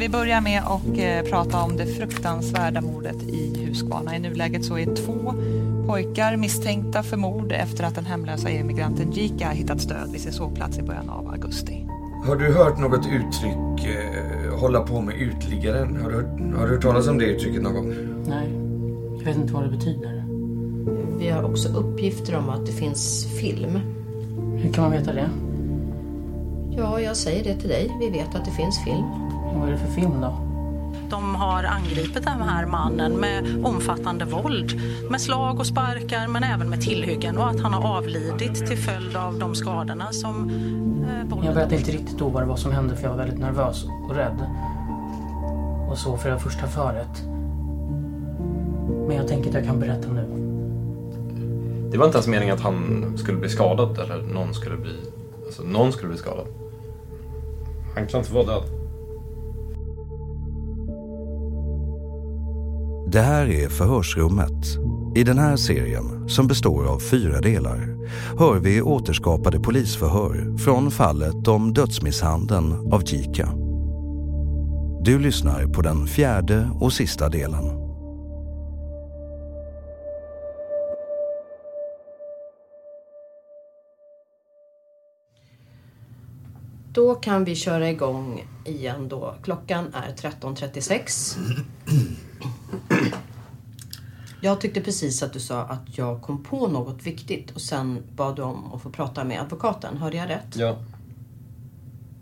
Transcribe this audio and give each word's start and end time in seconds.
Vi 0.00 0.08
börjar 0.08 0.40
med 0.40 0.62
att 0.66 0.98
eh, 0.98 1.30
prata 1.30 1.62
om 1.62 1.76
det 1.76 1.86
fruktansvärda 1.86 2.80
mordet 2.80 3.22
i 3.22 3.66
Huskvarna. 3.66 4.16
I 4.16 4.18
nuläget 4.18 4.64
så 4.64 4.78
är 4.78 4.94
två 4.94 5.34
pojkar 5.86 6.36
misstänkta 6.36 7.02
för 7.02 7.16
mord 7.16 7.52
efter 7.52 7.84
att 7.84 7.94
den 7.94 8.06
hemlösa 8.06 8.50
immigranten 8.50 9.10
Jika 9.12 9.48
hittats 9.48 9.84
död 9.84 10.08
vid 10.12 10.20
sin 10.20 10.32
sovplats 10.32 10.78
i 10.78 10.82
början 10.82 11.10
av 11.10 11.28
augusti. 11.28 11.86
Har 12.26 12.36
du 12.36 12.52
hört 12.52 12.78
något 12.78 13.06
uttryck, 13.06 13.96
eh, 13.96 14.58
hålla 14.58 14.80
på 14.80 15.00
med 15.00 15.14
utliggaren? 15.20 15.96
Har 16.02 16.10
du, 16.10 16.16
hört, 16.16 16.58
har 16.58 16.66
du 16.66 16.74
hört 16.74 16.82
talas 16.82 17.08
om 17.08 17.18
det 17.18 17.24
uttrycket 17.24 17.62
någon 17.62 17.74
gång? 17.74 17.94
Nej, 18.26 18.50
jag 19.18 19.24
vet 19.24 19.36
inte 19.36 19.52
vad 19.52 19.62
det 19.62 19.70
betyder. 19.70 20.19
Vi 21.30 21.34
har 21.34 21.42
också 21.42 21.68
uppgifter 21.68 22.36
om 22.36 22.50
att 22.50 22.66
det 22.66 22.72
finns 22.72 23.26
film. 23.40 23.80
Hur 24.56 24.72
kan 24.72 24.84
man 24.84 24.92
veta 24.92 25.12
det? 25.12 25.28
Ja, 26.70 27.00
jag 27.00 27.16
säger 27.16 27.44
det 27.44 27.60
till 27.60 27.68
dig. 27.68 27.96
Vi 28.00 28.10
vet 28.10 28.34
att 28.34 28.44
det 28.44 28.50
finns 28.50 28.84
film. 28.84 29.04
Vad 29.54 29.68
är 29.68 29.72
det 29.72 29.78
för 29.78 29.92
film 29.92 30.20
då? 30.20 30.38
De 31.10 31.34
har 31.34 31.64
angripit 31.64 32.24
den 32.24 32.42
här 32.42 32.66
mannen 32.66 33.12
med 33.12 33.66
omfattande 33.66 34.24
våld. 34.24 34.80
Med 35.10 35.20
slag 35.20 35.58
och 35.58 35.66
sparkar 35.66 36.28
men 36.28 36.44
även 36.44 36.70
med 36.70 36.80
tillhyggen 36.80 37.38
och 37.38 37.48
att 37.48 37.60
han 37.60 37.72
har 37.72 37.96
avlidit 37.96 38.66
till 38.66 38.78
följd 38.78 39.16
av 39.16 39.38
de 39.38 39.54
skadorna 39.54 40.12
som 40.12 40.50
eh, 41.30 41.46
Jag 41.46 41.54
vet 41.54 41.72
inte 41.72 41.90
riktigt 41.90 42.18
då 42.18 42.28
vad 42.28 42.42
det 42.42 42.46
var 42.46 42.56
som 42.56 42.72
hände 42.72 42.96
för 42.96 43.02
jag 43.02 43.10
var 43.10 43.18
väldigt 43.18 43.40
nervös 43.40 43.84
och 44.08 44.14
rädd. 44.14 44.46
Och 45.90 45.98
så 45.98 46.16
för 46.16 46.30
det 46.30 46.38
första 46.38 46.66
föret. 46.66 47.22
Men 49.06 49.16
jag 49.16 49.28
tänker 49.28 49.48
att 49.48 49.54
jag 49.54 49.64
kan 49.64 49.80
berätta 49.80 50.08
nu. 50.08 50.39
Det 51.90 51.98
var 51.98 52.06
inte 52.06 52.18
ens 52.18 52.28
meningen 52.28 52.54
att 52.54 52.60
han 52.60 53.12
skulle 53.18 53.38
bli 53.38 53.48
skadad 53.48 53.98
eller 53.98 54.22
någon 54.22 54.54
skulle 54.54 54.76
bli... 54.76 54.96
Alltså 55.46 55.62
någon 55.62 55.92
skulle 55.92 56.08
bli 56.08 56.18
skadad. 56.18 56.46
Han 57.94 58.06
kan 58.06 58.20
inte 58.20 58.32
vara 58.32 58.46
död. 58.46 58.62
Det 63.12 63.20
här 63.20 63.46
är 63.46 63.68
Förhörsrummet. 63.68 64.66
I 65.16 65.24
den 65.24 65.38
här 65.38 65.56
serien, 65.56 66.28
som 66.28 66.46
består 66.46 66.84
av 66.86 66.98
fyra 66.98 67.40
delar, 67.40 67.96
hör 68.38 68.58
vi 68.58 68.82
återskapade 68.82 69.60
polisförhör 69.60 70.58
från 70.58 70.90
fallet 70.90 71.48
om 71.48 71.72
dödsmisshandeln 71.72 72.92
av 72.92 73.02
Jika. 73.06 73.48
Du 75.02 75.18
lyssnar 75.18 75.66
på 75.66 75.82
den 75.82 76.06
fjärde 76.06 76.70
och 76.80 76.92
sista 76.92 77.28
delen. 77.28 77.79
Då 86.92 87.14
kan 87.14 87.44
vi 87.44 87.54
köra 87.54 87.90
igång 87.90 88.46
igen 88.64 89.08
då. 89.08 89.34
Klockan 89.42 89.94
är 89.94 90.12
13.36. 90.12 91.38
Jag 94.40 94.60
tyckte 94.60 94.80
precis 94.80 95.22
att 95.22 95.32
du 95.32 95.40
sa 95.40 95.62
att 95.62 95.98
jag 95.98 96.22
kom 96.22 96.42
på 96.42 96.66
något 96.66 97.02
viktigt 97.02 97.50
och 97.50 97.60
sen 97.60 98.02
bad 98.16 98.36
du 98.36 98.42
om 98.42 98.72
att 98.72 98.82
få 98.82 98.90
prata 98.90 99.24
med 99.24 99.40
advokaten. 99.40 99.96
Hörde 99.96 100.16
jag 100.16 100.28
rätt? 100.28 100.56
Ja. 100.56 100.76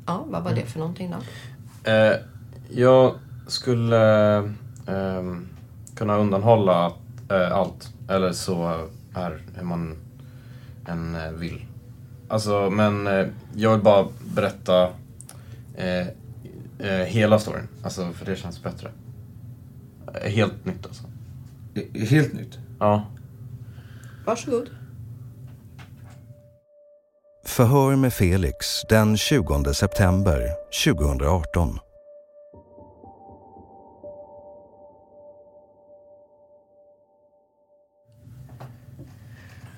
Ja, 0.06 0.24
vad 0.26 0.42
var 0.42 0.52
det 0.52 0.66
för 0.66 0.78
någonting 0.78 1.10
då? 1.10 1.90
Eh, 1.90 2.16
jag 2.70 3.14
skulle 3.46 4.36
eh, 4.86 5.36
kunna 5.94 6.16
undanhålla 6.16 6.92
eh, 7.30 7.52
allt. 7.52 7.92
Eller 8.08 8.32
så 8.32 8.88
är 9.14 9.42
hur 9.54 9.64
man 9.64 9.96
än 10.86 11.14
eh, 11.14 11.30
vill. 11.30 11.67
Alltså, 12.28 12.70
men 12.70 13.06
eh, 13.06 13.26
jag 13.54 13.70
vill 13.72 13.80
bara 13.84 14.06
berätta 14.34 14.88
eh, 15.76 16.06
eh, 16.78 17.04
hela 17.06 17.38
storyn. 17.38 17.68
Alltså, 17.82 18.12
för 18.12 18.26
det 18.26 18.36
känns 18.36 18.62
bättre. 18.62 18.90
Eh, 20.22 20.30
Helt 20.30 20.64
nytt 20.64 20.86
alltså. 20.86 21.02
Helt 22.10 22.32
nytt? 22.32 22.58
Ja. 22.78 23.06
Varsågod. 24.26 24.70
Förhör 27.46 27.96
med 27.96 28.12
Felix 28.12 28.82
den 28.88 29.16
20 29.16 29.74
september 29.74 30.48
2018. 30.84 31.78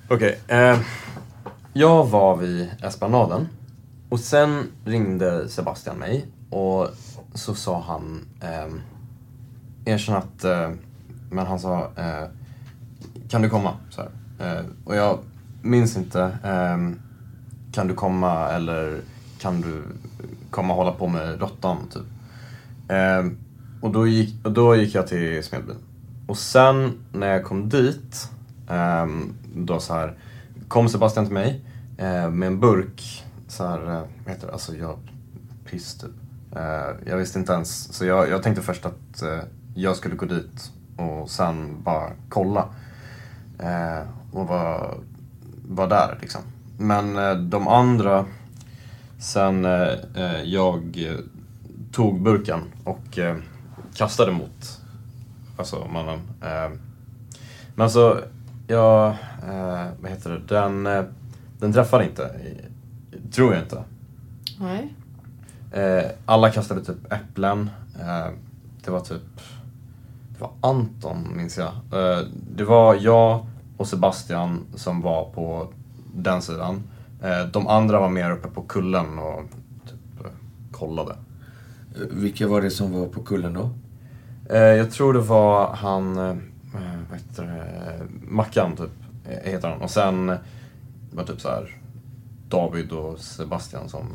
Okej. 0.09 0.38
eh, 0.49 0.78
jag 1.72 2.06
var 2.06 2.36
vid 2.36 2.70
Esplanaden 2.82 3.48
och 4.08 4.20
sen 4.20 4.66
ringde 4.84 5.48
Sebastian 5.48 5.97
mig 5.97 6.26
och 6.50 6.88
så 7.34 7.54
sa 7.54 7.81
han 7.81 8.20
eh, 8.42 8.75
erkänn 9.94 10.16
att, 10.16 10.44
eh, 10.44 10.70
men 11.31 11.47
han 11.47 11.60
sa 11.60 11.91
eh, 11.97 12.28
kan 13.28 13.42
du 13.42 13.50
komma? 13.50 13.72
Så 13.91 14.00
här. 14.00 14.10
Eh, 14.58 14.64
och 14.84 14.97
jag 14.97 15.19
minns 15.62 15.97
inte, 15.97 16.22
eh, 16.44 16.78
kan 17.72 17.88
du 17.88 17.94
komma 17.94 18.48
eller 18.48 19.00
kan 19.41 19.60
du 19.60 19.82
komma 20.50 20.72
och 20.72 20.78
hålla 20.78 20.92
på 20.92 21.06
med 21.06 21.40
råttan 21.40 21.76
typ. 21.93 22.02
Eh, 22.88 23.32
och, 23.81 23.90
då 23.90 24.06
gick, 24.06 24.46
och 24.46 24.52
då 24.52 24.76
gick 24.76 24.94
jag 24.94 25.06
till 25.06 25.44
Smedbyn. 25.44 25.76
Och 26.26 26.38
sen 26.38 26.93
när 27.12 27.26
jag 27.26 27.44
kom 27.44 27.69
dit, 27.69 28.31
ehm, 28.69 29.34
då 29.55 29.81
så 29.81 29.94
här, 29.94 30.14
kom 30.70 30.88
Sebastian 30.88 31.25
till 31.25 31.34
mig 31.34 31.64
eh, 31.99 32.31
med 32.31 32.46
en 32.46 32.61
burk, 32.61 33.25
så 33.49 33.67
här, 33.67 33.78
eh, 33.78 34.02
vad 34.25 34.34
heter 34.34 34.46
det, 34.46 34.52
alltså 34.52 34.76
jag, 34.76 34.99
piss 35.64 35.94
typ. 35.94 36.11
Eh, 36.56 37.11
jag 37.11 37.17
visste 37.17 37.38
inte 37.38 37.52
ens, 37.52 37.93
så 37.93 38.05
jag, 38.05 38.28
jag 38.28 38.43
tänkte 38.43 38.62
först 38.62 38.87
att 38.87 39.22
eh, 39.22 39.38
jag 39.75 39.96
skulle 39.96 40.14
gå 40.14 40.26
dit 40.26 40.72
och 40.96 41.31
sen 41.31 41.82
bara 41.82 42.11
kolla. 42.28 42.69
Eh, 43.58 44.02
och 44.32 44.46
vara 44.46 44.94
var 45.69 45.88
där 45.88 46.19
liksom. 46.20 46.40
Men 46.78 47.19
eh, 47.19 47.34
de 47.34 47.69
andra, 47.69 48.26
sen 49.19 49.64
eh, 49.64 49.93
eh 50.16 50.43
jag 50.44 51.06
eh, 51.08 51.19
tog 51.93 52.23
burken 52.23 52.61
och 52.84 53.19
eh, 53.19 53.37
kastade 53.94 54.32
mot 54.32 54.81
alltså 55.56 55.88
mannen. 55.93 56.19
Eh, 56.43 56.78
men 57.75 57.90
så 57.90 58.20
jag, 58.70 59.08
eh, 59.49 59.87
vad 60.00 60.11
heter 60.11 60.31
det, 60.31 60.55
den, 60.55 60.87
eh, 60.87 61.05
den 61.58 61.72
träffade 61.72 62.05
inte. 62.05 62.40
Tror 63.32 63.55
jag 63.55 63.62
inte. 63.62 63.84
Nej. 64.61 64.94
Eh, 65.72 66.11
alla 66.26 66.50
kastade 66.50 66.84
typ 66.84 67.12
äpplen. 67.12 67.70
Eh, 68.00 68.26
det 68.84 68.90
var 68.90 69.00
typ... 69.00 69.22
Det 70.34 70.40
var 70.40 70.50
Anton, 70.61 71.37
minns 71.37 71.58
jag. 71.58 71.69
Eh, 71.69 72.25
det 72.56 72.64
var 72.64 72.94
jag 72.94 73.46
och 73.76 73.87
Sebastian 73.87 74.67
som 74.75 75.00
var 75.00 75.25
på 75.25 75.69
den 76.14 76.43
sidan. 76.43 76.82
Eh, 77.23 77.46
de 77.52 77.66
andra 77.66 78.00
var 78.00 78.08
mer 78.08 78.31
uppe 78.31 78.49
på 78.49 78.62
kullen 78.62 79.19
och 79.19 79.43
typ 79.87 80.25
eh, 80.26 80.31
kollade. 80.73 81.16
Vilka 82.11 82.49
var 82.49 82.62
det 82.62 82.70
som 82.70 82.93
var 82.93 83.06
på 83.06 83.23
kullen 83.23 83.55
då? 83.55 83.70
Eh, 84.50 84.61
jag 84.61 84.90
tror 84.90 85.12
det 85.12 85.20
var 85.20 85.75
han, 85.75 86.19
eh, 86.19 86.37
vad 86.72 87.19
heter 87.19 87.43
det, 87.43 88.06
Mackan 88.28 88.76
typ, 88.76 88.90
eh, 89.28 89.52
heter 89.52 89.69
han. 89.69 89.81
Och 89.81 89.90
sen 89.90 90.26
var 91.12 91.22
det 91.22 91.26
typ 91.26 91.40
så 91.40 91.49
här 91.49 91.76
David 92.49 92.93
och 92.93 93.19
Sebastian 93.19 93.88
som 93.88 94.06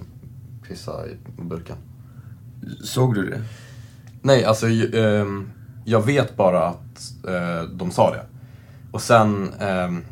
pissade 0.68 1.10
i 1.10 1.18
burken. 1.38 1.78
Såg 2.84 3.16
du 3.16 3.30
det? 3.30 3.44
Nej, 4.22 4.46
alltså 4.46 4.68
ehm, 4.68 5.50
jag 5.86 6.06
vet 6.06 6.38
bara 6.38 6.68
att 6.68 7.26
eh, 7.28 7.70
de 7.70 7.92
sa 7.92 8.12
det. 8.12 8.26
Och 8.92 9.02
sen, 9.02 9.54
ehm, 9.60 10.04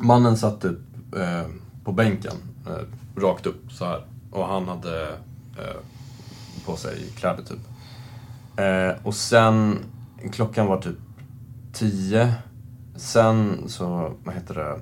mannen 0.00 0.36
satt 0.36 0.60
typ 0.60 0.78
eh, 1.16 1.46
på 1.84 1.92
bänken, 1.92 2.36
eh, 2.66 3.20
rakt 3.22 3.46
upp 3.46 3.72
så 3.72 3.84
här. 3.84 4.06
Och 4.30 4.46
han 4.46 4.68
hade 4.68 5.08
eh, 5.58 5.80
på 6.66 6.76
sig 6.76 7.10
kläder 7.16 7.42
typ. 7.42 7.58
Eh, 8.56 9.06
och 9.06 9.14
sen, 9.14 9.78
klockan 10.32 10.66
var 10.66 10.80
typ 10.80 10.98
tio. 11.74 12.32
Sen 12.96 13.64
så, 13.68 14.12
vad 14.24 14.34
heter 14.34 14.54
det? 14.54 14.80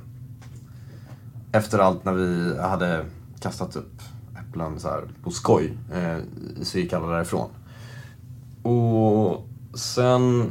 Efter 1.58 1.78
allt 1.78 2.04
när 2.04 2.12
vi 2.12 2.58
hade 2.60 3.04
kastat 3.40 3.76
upp 3.76 4.02
äpplen 4.40 4.80
så 4.80 4.88
här 4.88 5.02
på 5.24 5.30
skoj 5.30 5.72
eh, 5.92 6.18
så 6.62 6.78
gick 6.78 6.92
alla 6.92 7.06
därifrån. 7.06 7.50
Och 8.62 9.48
sen, 9.78 10.50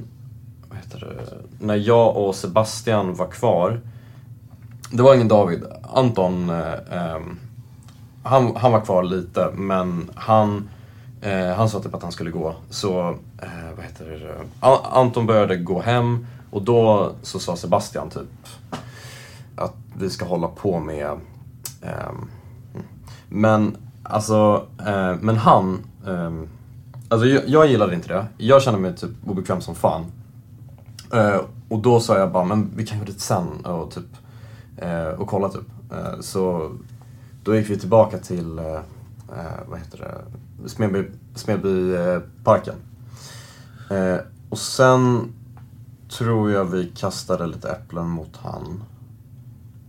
vad 0.69 0.77
heter 0.77 0.99
det? 0.99 1.65
När 1.65 1.75
jag 1.75 2.17
och 2.17 2.35
Sebastian 2.35 3.15
var 3.15 3.27
kvar. 3.27 3.81
Det 4.91 5.03
var 5.03 5.15
ingen 5.15 5.27
David. 5.27 5.63
Anton, 5.83 6.49
eh, 6.49 6.73
ehm, 6.91 7.39
han, 8.23 8.55
han 8.55 8.71
var 8.71 8.81
kvar 8.81 9.03
lite 9.03 9.51
men 9.55 10.11
han, 10.15 10.69
eh, 11.21 11.53
han 11.53 11.69
sa 11.69 11.79
typ 11.79 11.95
att 11.95 12.03
han 12.03 12.11
skulle 12.11 12.31
gå. 12.31 12.55
Så, 12.69 13.09
eh, 13.41 13.60
vad 13.81 13.89
heter 13.89 14.05
det? 14.05 14.67
Anton 14.91 15.25
började 15.25 15.57
gå 15.57 15.81
hem 15.81 16.27
och 16.51 16.61
då 16.61 17.11
så 17.21 17.39
sa 17.39 17.55
Sebastian 17.55 18.09
typ 18.09 18.47
att 19.55 19.75
vi 19.97 20.09
ska 20.09 20.25
hålla 20.25 20.47
på 20.47 20.79
med 20.79 21.09
ehm, 21.81 22.29
men 23.29 23.77
alltså, 24.03 24.67
eh, 24.87 25.15
men 25.21 25.37
han, 25.37 25.79
ehm, 26.07 26.49
alltså 27.09 27.27
jag, 27.27 27.43
jag 27.47 27.67
gillade 27.67 27.95
inte 27.95 28.07
det. 28.07 28.25
Jag 28.37 28.61
kände 28.61 28.79
mig 28.79 28.95
typ 28.95 29.11
obekväm 29.25 29.61
som 29.61 29.75
fan. 29.75 30.05
Eh, 31.13 31.41
och 31.69 31.79
då 31.79 31.99
sa 31.99 32.17
jag 32.17 32.31
bara, 32.31 32.45
men 32.45 32.71
vi 32.75 32.85
kan 32.85 32.99
gå 32.99 33.05
dit 33.05 33.21
sen 33.21 33.65
och 33.65 33.91
typ, 33.91 34.17
eh, 34.77 35.07
och 35.07 35.27
kolla 35.27 35.49
typ. 35.49 35.69
Eh, 35.91 36.19
så 36.19 36.71
då 37.43 37.55
gick 37.55 37.69
vi 37.69 37.79
tillbaka 37.79 38.17
till, 38.17 38.61
vad 39.67 39.79
heter 39.79 39.97
det, 39.97 40.69
Smedby, 40.69 41.03
Smedbyparken. 41.35 42.75
Eh, 43.91 44.19
och 44.49 44.57
sen 44.57 45.33
tror 46.09 46.51
jag 46.51 46.65
vi 46.65 46.91
kastade 46.95 47.47
lite 47.47 47.69
äpplen 47.71 48.07
mot 48.07 48.37
han. 48.37 48.83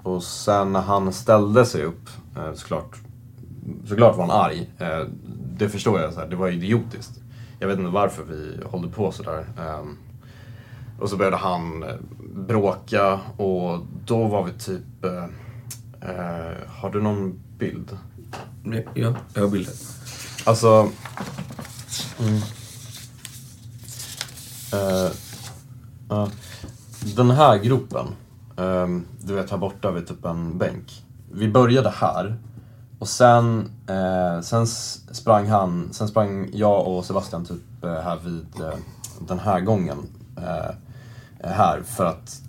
Och 0.02 0.22
sen 0.22 0.72
när 0.72 0.80
han 0.80 1.12
ställde 1.12 1.66
sig 1.66 1.84
upp, 1.84 2.08
eh, 2.36 2.54
såklart, 2.54 2.96
såklart 3.88 4.16
var 4.16 4.26
han 4.26 4.44
arg. 4.44 4.70
Eh, 4.78 5.06
det 5.56 5.68
förstår 5.68 6.00
jag, 6.00 6.12
så 6.12 6.20
här, 6.20 6.26
det 6.26 6.36
var 6.36 6.48
idiotiskt. 6.48 7.20
Jag 7.58 7.68
vet 7.68 7.78
inte 7.78 7.90
varför 7.90 8.24
vi 8.24 8.60
hållde 8.70 8.88
på 8.88 9.12
sådär. 9.12 9.46
Eh, 9.58 9.84
och 11.00 11.10
så 11.10 11.16
började 11.16 11.36
han 11.36 11.82
eh, 11.82 11.94
bråka 12.34 13.20
och 13.36 13.78
då 14.04 14.26
var 14.26 14.44
vi 14.44 14.52
typ... 14.52 15.04
Eh, 15.04 15.24
eh, 16.10 16.56
har 16.68 16.90
du 16.90 17.02
någon 17.02 17.40
bild? 17.58 17.98
Ja, 18.94 19.14
jag 19.34 19.42
har 19.42 19.48
bilder. 19.48 19.74
Alltså... 20.44 20.90
Mm. 22.20 22.40
Uh, 24.74 26.28
den 27.16 27.30
här 27.30 27.56
gropen, 27.58 28.06
ehm, 28.56 29.04
du 29.20 29.34
vet 29.34 29.50
här 29.50 29.58
borta 29.58 29.90
vid 29.90 30.06
typ 30.06 30.24
en 30.24 30.58
bänk. 30.58 31.04
Vi 31.32 31.48
började 31.48 31.90
här 31.90 32.36
och 32.98 33.08
sen, 33.08 33.70
eh, 33.86 34.40
sen 34.40 34.66
sprang 35.12 35.46
han, 35.48 35.88
sen 35.92 36.08
sprang 36.08 36.50
jag 36.52 36.86
och 36.86 37.04
Sebastian 37.04 37.44
typ 37.44 37.84
eh, 37.84 38.00
här 38.00 38.18
vid 38.24 38.46
den 39.28 39.38
här 39.38 39.60
gången 39.60 39.98
här 41.44 41.82
för 41.82 42.04
att 42.04 42.40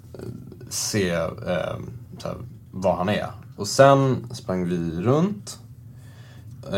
se 0.69 1.09
eh, 1.11 1.77
så 2.17 2.27
här, 2.27 2.37
vad 2.71 2.97
han 2.97 3.09
är. 3.09 3.27
Och 3.57 3.67
sen 3.67 4.27
sprang 4.31 4.65
vi 4.65 5.01
runt 5.01 5.59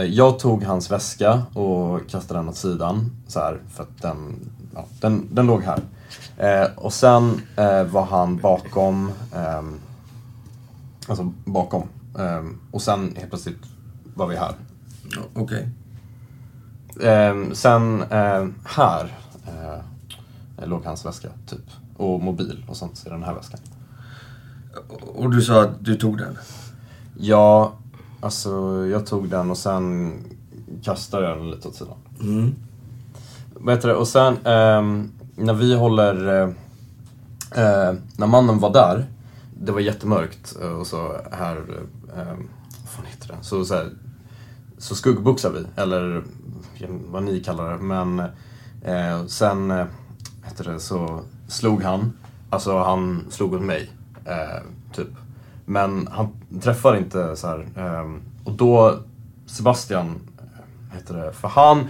Jag 0.07 0.39
tog 0.39 0.63
hans 0.63 0.91
väska 0.91 1.43
och 1.53 2.09
kastade 2.09 2.39
den 2.39 2.49
åt 2.49 2.57
sidan 2.57 3.11
så 3.27 3.39
här, 3.39 3.59
för 3.69 3.83
att 3.83 4.01
den, 4.01 4.49
ja, 4.75 4.85
den, 5.01 5.27
den 5.31 5.45
låg 5.45 5.63
här. 5.63 5.79
Eh, 6.37 6.69
och 6.75 6.93
sen 6.93 7.41
eh, 7.55 7.83
var 7.83 8.05
han 8.05 8.37
bakom, 8.37 9.11
ehm, 9.35 9.79
alltså 11.07 11.33
bakom. 11.45 11.87
Ehm, 12.19 12.59
och 12.71 12.81
sen 12.81 13.15
helt 13.15 13.29
plötsligt 13.29 13.63
var 14.15 14.27
vi 14.27 14.35
här. 14.35 14.55
Okej. 15.33 15.69
Ehm, 17.01 17.55
sen 17.55 18.01
eh, 18.01 18.47
här 18.65 19.17
eh, 19.47 20.67
låg 20.67 20.85
hans 20.85 21.05
väska, 21.05 21.29
typ. 21.47 21.65
Och 21.97 22.21
mobil 22.21 22.65
och 22.67 22.77
sånt 22.77 23.03
i 23.05 23.09
den 23.09 23.23
här 23.23 23.33
väskan. 23.33 23.59
Och 25.15 25.31
du 25.31 25.41
sa 25.41 25.61
att 25.63 25.85
du 25.85 25.95
tog 25.95 26.17
den? 26.17 26.37
Ja, 27.17 27.73
alltså 28.21 28.85
jag 28.91 29.05
tog 29.05 29.29
den 29.29 29.51
och 29.51 29.57
sen 29.57 30.13
kastade 30.83 31.27
jag 31.29 31.37
den 31.37 31.51
lite 31.51 31.67
åt 31.67 31.75
sidan. 31.75 31.97
Mm. 32.21 32.55
Vad 33.65 33.75
heter 33.75 33.87
det? 33.87 33.95
Och 33.95 34.07
sen 34.07 34.33
eh, 34.33 35.05
när 35.35 35.53
vi 35.53 35.75
håller... 35.75 36.27
Eh, 36.27 36.49
eh, 37.63 37.93
när 38.17 38.27
mannen 38.27 38.59
var 38.59 38.73
där, 38.73 39.05
det 39.57 39.71
var 39.71 39.79
jättemörkt 39.79 40.55
eh, 40.61 40.69
och 40.69 40.87
så 40.87 41.15
här... 41.31 41.55
Eh, 41.55 42.19
ehm, 42.21 42.49
vad 42.81 42.89
fan 42.89 43.05
heter 43.05 43.27
det? 43.27 43.37
Så, 43.41 43.65
så, 43.65 43.75
här, 43.75 43.89
så 44.77 44.95
skuggboxar 44.95 45.51
vi, 45.51 45.81
eller 45.81 46.23
vad 46.87 47.23
ni 47.23 47.39
kallar 47.39 47.71
det. 47.71 47.77
Men 47.77 48.19
eh, 48.81 49.25
sen, 49.27 49.71
eh, 49.71 49.85
heter 50.43 50.63
det, 50.63 50.79
så 50.79 51.19
slog 51.47 51.83
han. 51.83 52.13
Alltså 52.49 52.77
han 52.77 53.25
slog 53.29 53.53
åt 53.53 53.61
mig, 53.61 53.91
eh, 54.25 54.63
typ. 54.93 55.09
Men 55.65 56.07
han 56.11 56.29
träffar 56.61 56.97
inte 56.97 57.35
så 57.35 57.47
här. 57.47 57.67
Ehm, 57.75 58.21
och 58.43 58.51
då, 58.51 58.99
Sebastian, 59.45 60.07
eh, 60.37 60.95
heter 60.95 61.17
det, 61.17 61.33
för 61.33 61.47
han 61.47 61.87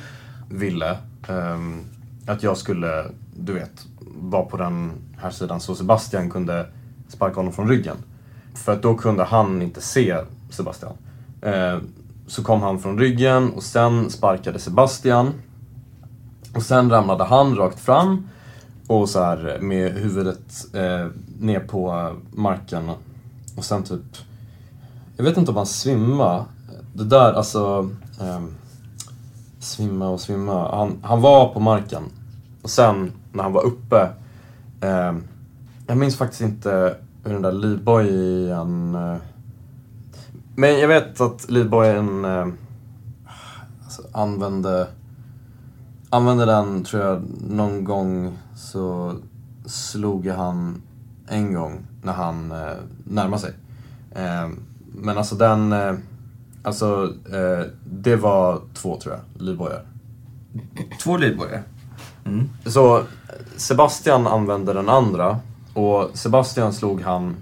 ville 0.50 0.98
Um, 1.30 1.82
att 2.28 2.44
jag 2.44 2.58
skulle, 2.58 3.06
du 3.36 3.54
vet, 3.54 3.86
vara 4.22 4.46
på 4.46 4.58
den 4.58 4.92
här 5.18 5.30
sidan 5.30 5.60
så 5.60 5.76
Sebastian 5.76 6.30
kunde 6.30 6.68
sparka 7.08 7.36
honom 7.36 7.54
från 7.54 7.70
ryggen. 7.70 7.98
För 8.54 8.74
att 8.74 8.82
då 8.82 8.96
kunde 8.96 9.24
han 9.24 9.62
inte 9.62 9.82
se 9.82 10.18
Sebastian. 10.50 10.94
Uh, 11.46 11.78
så 12.28 12.44
kom 12.44 12.62
han 12.62 12.80
från 12.80 13.00
ryggen 13.00 13.50
och 13.50 13.64
sen 13.64 14.10
sparkade 14.10 14.60
Sebastian. 14.60 15.34
Och 16.56 16.64
sen 16.64 16.90
ramlade 16.90 17.24
han 17.24 17.56
rakt 17.56 17.80
fram 17.80 18.28
och 18.88 19.10
så 19.10 19.24
här 19.24 19.60
med 19.62 19.92
huvudet 19.94 20.66
eh, 20.74 21.08
ner 21.40 21.60
på 21.60 22.12
marken. 22.32 22.92
Och 23.58 23.66
sen 23.66 23.84
typ, 23.84 24.02
jag 25.18 25.24
vet 25.24 25.38
inte 25.38 25.52
om 25.52 25.58
han 25.58 25.66
svimmade. 25.66 26.46
Det 26.94 27.04
där, 27.04 27.34
alltså, 27.34 27.90
ehm, 28.22 28.56
svimma 29.66 30.10
och 30.10 30.22
svimma. 30.22 30.76
Han, 30.76 30.98
han 31.02 31.22
var 31.22 31.54
på 31.54 31.60
marken. 31.60 32.04
Och 32.62 32.70
sen 32.70 33.12
när 33.32 33.44
han 33.44 33.54
var 33.54 33.66
uppe, 33.66 34.10
Eh, 34.86 35.14
jag 35.88 35.98
minns 35.98 36.18
faktiskt 36.18 36.42
inte 36.42 36.98
hur 37.24 37.34
den 37.34 37.42
där 37.42 37.52
livbojen... 37.52 38.96
Eh, 38.96 39.18
men 40.56 40.80
jag 40.80 40.88
vet 40.88 41.22
att 41.22 41.52
livbojen 41.52 42.26
eh, 42.26 42.48
alltså, 43.84 44.02
använde, 44.12 44.88
använde 46.10 46.46
den, 46.46 46.84
tror 46.84 47.04
jag, 47.04 47.24
någon 47.50 47.84
gång 47.84 48.38
så 48.56 49.14
slog 49.66 50.26
jag 50.26 50.36
han 50.36 50.82
en 51.28 51.54
gång 51.54 51.88
när 52.04 52.14
han 52.14 52.52
eh, 52.52 52.78
närmade 53.04 53.42
sig. 53.42 53.54
Eh, 54.12 54.50
men 54.86 55.18
alltså 55.18 55.36
den, 55.36 55.74
eh, 55.74 55.94
alltså 56.66 57.14
eh, 57.34 57.66
det 57.86 58.16
var 58.16 58.62
två 58.74 59.00
tror 59.00 59.16
jag, 59.16 59.42
livbojar. 59.42 59.82
Två 61.04 61.18
livbojar? 61.18 61.64
Mm. 62.26 62.50
Så 62.66 63.04
Sebastian 63.56 64.28
använde 64.28 64.74
den 64.74 64.90
andra 64.90 65.40
och 65.74 66.10
Sebastian 66.14 66.74
slog 66.74 67.02
han 67.02 67.36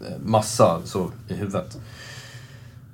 eh, 0.00 0.18
massa 0.24 0.80
så 0.84 1.10
i 1.28 1.34
huvudet. 1.34 1.78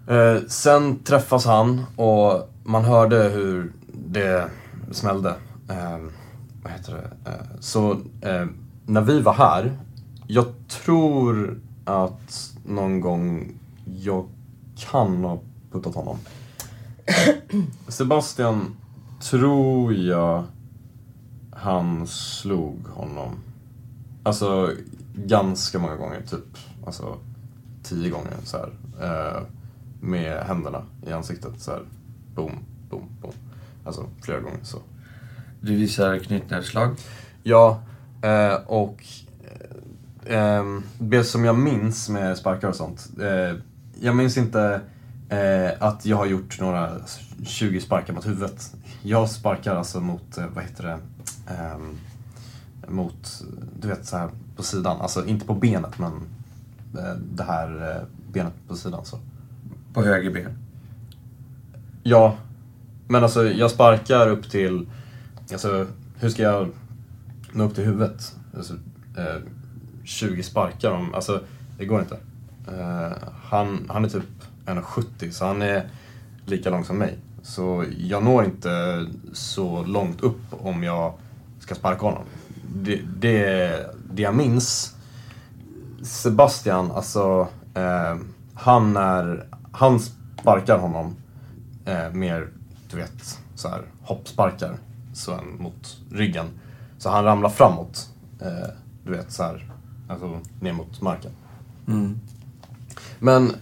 Eh, 0.07 0.37
sen 0.49 0.99
träffas 0.99 1.47
han 1.47 1.85
och 1.97 2.51
man 2.65 2.85
hörde 2.85 3.17
hur 3.17 3.73
det 3.93 4.49
smällde. 4.91 5.35
Eh, 5.69 5.99
vad 6.63 6.73
heter 6.73 6.93
det? 6.93 7.31
Eh, 7.31 7.61
så 7.61 7.93
eh, 8.21 8.47
när 8.87 9.01
vi 9.01 9.21
var 9.21 9.35
här, 9.35 9.79
jag 10.27 10.47
tror 10.69 11.61
att 11.85 12.55
någon 12.65 13.01
gång 13.01 13.53
jag 13.85 14.29
kan 14.77 15.25
ha 15.25 15.41
puttat 15.73 15.95
honom. 15.95 16.19
Sebastian 17.89 18.77
tror 19.21 19.95
jag 19.95 20.45
han 21.53 22.07
slog 22.07 22.87
honom. 22.89 23.31
Alltså 24.23 24.71
ganska 25.15 25.79
många 25.79 25.97
gånger, 25.97 26.21
typ 26.21 26.59
alltså, 26.87 27.19
tio 27.83 28.11
gånger 28.11 28.33
så 28.45 28.57
här. 28.57 28.71
Eh, 29.01 29.43
med 30.01 30.43
händerna 30.47 30.83
i 31.07 31.13
ansiktet 31.13 31.61
så 31.61 31.71
här. 31.71 31.83
Boom, 32.35 32.53
boom, 32.91 33.09
boom. 33.21 33.33
Alltså 33.85 34.07
flera 34.23 34.41
gånger 34.41 34.61
så. 34.63 34.79
Du 35.61 35.77
visar 35.77 36.19
knytnävsslag? 36.19 36.97
Ja, 37.43 37.83
eh, 38.23 38.55
och 38.55 39.05
eh, 40.25 40.65
det 40.99 41.25
som 41.25 41.45
jag 41.45 41.59
minns 41.59 42.09
med 42.09 42.39
sparkar 42.39 42.69
och 42.69 42.77
sånt. 42.77 43.09
Eh, 43.21 43.57
jag 44.01 44.17
minns 44.17 44.37
inte 44.37 44.61
eh, 44.61 44.81
att 45.79 46.07
jag 46.07 46.17
har 46.17 46.27
gjort 46.27 46.61
några 46.61 46.91
20 47.45 47.81
sparkar 47.81 48.13
mot 48.13 48.27
huvudet. 48.27 48.75
Jag 49.03 49.31
sparkar 49.31 49.77
alltså 49.77 50.01
mot, 50.01 50.39
eh, 50.39 50.47
vad 50.55 50.65
heter 50.65 50.85
det, 50.85 50.99
ehm, 51.55 51.99
mot, 52.89 53.43
du 53.81 53.89
vet 53.89 54.07
så 54.07 54.17
här 54.17 54.31
på 54.57 54.63
sidan. 54.63 55.01
Alltså 55.01 55.27
inte 55.27 55.47
på 55.47 55.55
benet 55.55 55.99
men 55.99 56.13
eh, 56.99 57.15
det 57.35 57.43
här 57.43 57.97
eh, 57.97 58.33
benet 58.33 58.53
på 58.69 58.77
sidan 58.77 59.05
så. 59.05 59.19
På 59.93 60.03
höger 60.03 60.31
ben? 60.31 60.59
Ja. 62.03 62.37
Men 63.09 63.23
alltså 63.23 63.45
jag 63.45 63.71
sparkar 63.71 64.29
upp 64.29 64.51
till, 64.51 64.87
alltså 65.53 65.87
hur 66.17 66.29
ska 66.29 66.43
jag 66.43 66.69
nå 67.53 67.65
upp 67.65 67.75
till 67.75 67.85
huvudet? 67.85 68.37
Alltså, 68.57 68.75
eh, 69.17 69.43
20 70.05 70.43
sparkar 70.43 70.91
om, 70.91 71.15
alltså 71.15 71.41
det 71.79 71.85
går 71.85 72.01
inte. 72.01 72.19
Eh, 72.69 73.13
han, 73.43 73.87
han 73.89 74.05
är 74.05 74.09
typ 74.09 74.42
1,70 74.67 75.31
så 75.31 75.47
han 75.47 75.63
är 75.63 75.89
lika 76.47 76.71
lång 76.71 76.85
som 76.85 76.99
mig. 76.99 77.19
Så 77.43 77.85
jag 77.99 78.23
når 78.25 78.45
inte 78.45 79.07
så 79.33 79.85
långt 79.85 80.21
upp 80.21 80.43
om 80.51 80.83
jag 80.83 81.15
ska 81.61 81.75
sparka 81.75 82.07
honom. 82.07 82.23
Det, 82.75 83.01
det, 83.17 83.87
det 84.13 84.23
jag 84.23 84.35
minns, 84.35 84.97
Sebastian, 86.03 86.91
alltså 86.91 87.49
eh, 87.75 88.17
han 88.55 88.97
är, 88.97 89.47
han 89.73 90.01
sparkar 90.01 90.79
honom 90.79 91.17
eh, 91.85 92.11
mer, 92.13 92.49
du 92.91 92.97
vet, 92.97 93.39
så 93.55 93.69
här 93.69 93.83
hoppsparkar 94.03 94.77
så 95.15 95.39
mot 95.59 95.97
ryggen. 96.11 96.47
Så 96.99 97.11
han 97.11 97.25
ramlar 97.25 97.49
framåt, 97.49 98.11
eh, 98.41 98.69
du 99.05 99.13
vet 99.13 99.33
så 99.33 99.43
här, 99.43 99.73
alltså 100.09 100.41
ner 100.61 100.73
mot 100.73 101.01
marken. 101.01 101.33
Mm. 101.89 102.21
Men 103.19 103.53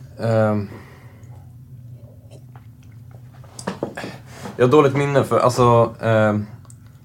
jag 4.57 4.65
har 4.65 4.73
dåligt 4.73 4.97
minne 4.97 5.25
för 5.25 5.39
alltså 5.39 5.95
eh, 6.01 6.39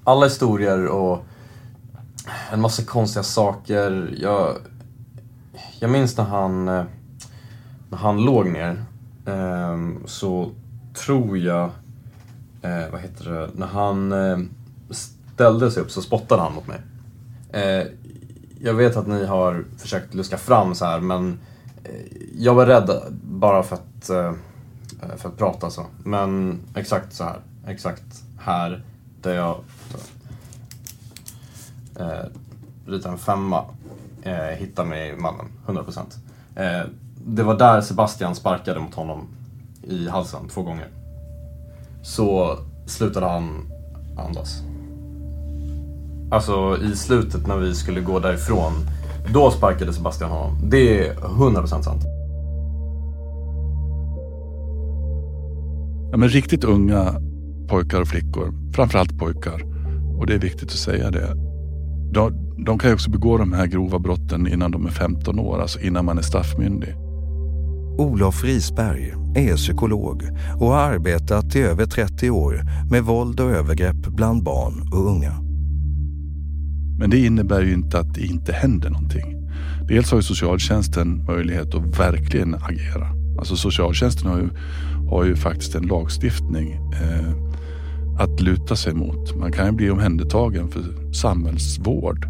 alla 0.04 0.26
historier 0.26 0.86
och 0.86 1.24
en 2.52 2.60
massa 2.60 2.82
konstiga 2.82 3.22
saker. 3.22 4.14
Jag, 4.16 4.56
jag 5.80 5.90
minns 5.90 6.16
när 6.16 6.24
han, 6.24 6.68
eh, 6.68 6.84
när 7.88 7.98
han 7.98 8.24
låg 8.24 8.46
ner 8.46 8.84
eh, 9.26 10.06
så 10.06 10.50
tror 10.94 11.38
jag, 11.38 11.70
eh, 12.62 12.90
vad 12.92 13.00
heter 13.00 13.30
det, 13.30 13.50
när 13.54 13.66
han 13.66 14.12
eh, 14.12 14.38
ställde 15.34 15.70
sig 15.70 15.82
upp 15.82 15.90
så 15.90 16.02
spottade 16.02 16.42
han 16.42 16.54
mot 16.54 16.66
mig. 16.66 16.80
Eh, 17.52 17.86
jag 18.60 18.74
vet 18.74 18.96
att 18.96 19.06
ni 19.06 19.26
har 19.26 19.64
försökt 19.78 20.14
luska 20.14 20.38
fram 20.38 20.74
så 20.74 20.84
här 20.84 21.00
men 21.00 21.38
eh, 21.84 22.16
jag 22.38 22.54
var 22.54 22.66
rädd 22.66 22.90
bara 23.22 23.62
för 23.62 23.76
att, 23.76 24.10
eh, 24.10 24.32
Eh, 25.02 25.16
för 25.16 25.28
att 25.28 25.36
prata 25.36 25.70
så. 25.70 25.86
Men 26.04 26.60
exakt 26.74 27.12
så 27.12 27.24
här, 27.24 27.40
exakt 27.66 28.22
här 28.38 28.84
där 29.22 29.34
jag 29.34 29.56
eh, 31.98 32.28
ritar 32.86 33.10
en 33.10 33.18
femma 33.18 33.64
eh, 34.22 34.58
hittar 34.58 34.84
mig 34.84 35.16
mannen, 35.16 35.46
100%. 35.66 35.98
Eh, 36.56 36.86
det 37.26 37.42
var 37.42 37.58
där 37.58 37.80
Sebastian 37.80 38.34
sparkade 38.34 38.80
mot 38.80 38.94
honom 38.94 39.28
i 39.82 40.08
halsen 40.08 40.48
två 40.48 40.62
gånger. 40.62 40.88
Så 42.02 42.58
slutade 42.86 43.26
han 43.26 43.72
andas. 44.18 44.62
Alltså 46.30 46.78
i 46.82 46.96
slutet 46.96 47.46
när 47.46 47.56
vi 47.56 47.74
skulle 47.74 48.00
gå 48.00 48.18
därifrån, 48.18 48.72
då 49.32 49.50
sparkade 49.50 49.92
Sebastian 49.92 50.30
honom. 50.30 50.70
Det 50.70 51.08
är 51.08 51.14
100% 51.14 51.82
sant. 51.82 52.15
Ja, 56.10 56.16
men 56.16 56.28
riktigt 56.28 56.64
unga 56.64 57.14
pojkar 57.68 58.00
och 58.00 58.08
flickor, 58.08 58.72
framförallt 58.74 59.18
pojkar, 59.18 59.62
och 60.18 60.26
det 60.26 60.34
är 60.34 60.38
viktigt 60.38 60.68
att 60.68 60.78
säga 60.78 61.10
det. 61.10 61.34
De, 62.12 62.54
de 62.64 62.78
kan 62.78 62.90
ju 62.90 62.94
också 62.94 63.10
begå 63.10 63.38
de 63.38 63.52
här 63.52 63.66
grova 63.66 63.98
brotten 63.98 64.46
innan 64.46 64.70
de 64.70 64.86
är 64.86 64.90
15 64.90 65.38
år, 65.38 65.60
alltså 65.60 65.80
innan 65.80 66.04
man 66.04 66.18
är 66.18 66.22
straffmyndig. 66.22 66.94
Olof 67.98 68.44
Risberg 68.44 69.14
är 69.34 69.56
psykolog 69.56 70.22
och 70.60 70.66
har 70.66 70.78
arbetat 70.78 71.56
i 71.56 71.60
över 71.60 71.86
30 71.86 72.30
år 72.30 72.62
med 72.90 73.04
våld 73.04 73.40
och 73.40 73.50
övergrepp 73.50 74.06
bland 74.06 74.42
barn 74.42 74.88
och 74.92 75.10
unga. 75.10 75.32
Men 76.98 77.10
det 77.10 77.18
innebär 77.18 77.62
ju 77.62 77.72
inte 77.72 77.98
att 77.98 78.14
det 78.14 78.26
inte 78.26 78.52
händer 78.52 78.90
någonting. 78.90 79.36
Dels 79.88 80.10
har 80.10 80.18
ju 80.18 80.22
socialtjänsten 80.22 81.24
möjlighet 81.24 81.74
att 81.74 81.98
verkligen 81.98 82.54
agera. 82.54 83.06
Alltså 83.38 83.56
socialtjänsten 83.56 84.30
har 84.30 84.38
ju, 84.38 84.48
har 85.08 85.24
ju 85.24 85.36
faktiskt 85.36 85.74
en 85.74 85.86
lagstiftning 85.86 86.72
eh, 86.72 87.32
att 88.18 88.40
luta 88.40 88.76
sig 88.76 88.94
mot. 88.94 89.36
Man 89.36 89.52
kan 89.52 89.66
ju 89.66 89.72
bli 89.72 89.90
omhändertagen 89.90 90.68
för 90.68 91.12
samhällsvård, 91.12 92.28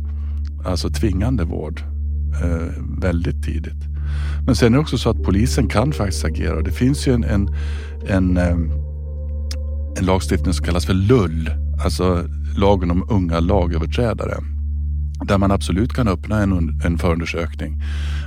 alltså 0.64 0.90
tvingande 0.90 1.44
vård, 1.44 1.82
eh, 2.42 2.82
väldigt 3.00 3.44
tidigt. 3.44 3.84
Men 4.46 4.56
sen 4.56 4.72
är 4.72 4.76
det 4.76 4.82
också 4.82 4.98
så 4.98 5.10
att 5.10 5.22
polisen 5.22 5.68
kan 5.68 5.92
faktiskt 5.92 6.24
agera. 6.24 6.62
Det 6.62 6.72
finns 6.72 7.08
ju 7.08 7.12
en, 7.12 7.24
en, 7.24 7.54
en, 8.08 8.36
eh, 8.36 8.56
en 9.98 10.06
lagstiftning 10.06 10.54
som 10.54 10.66
kallas 10.66 10.86
för 10.86 10.94
LUL, 10.94 11.50
alltså 11.84 12.24
lagen 12.56 12.90
om 12.90 13.06
unga 13.10 13.40
lagöverträdare 13.40 14.34
där 15.24 15.38
man 15.38 15.50
absolut 15.50 15.92
kan 15.92 16.08
öppna 16.08 16.42
en, 16.42 16.80
en 16.84 16.98
förundersökning. 16.98 17.82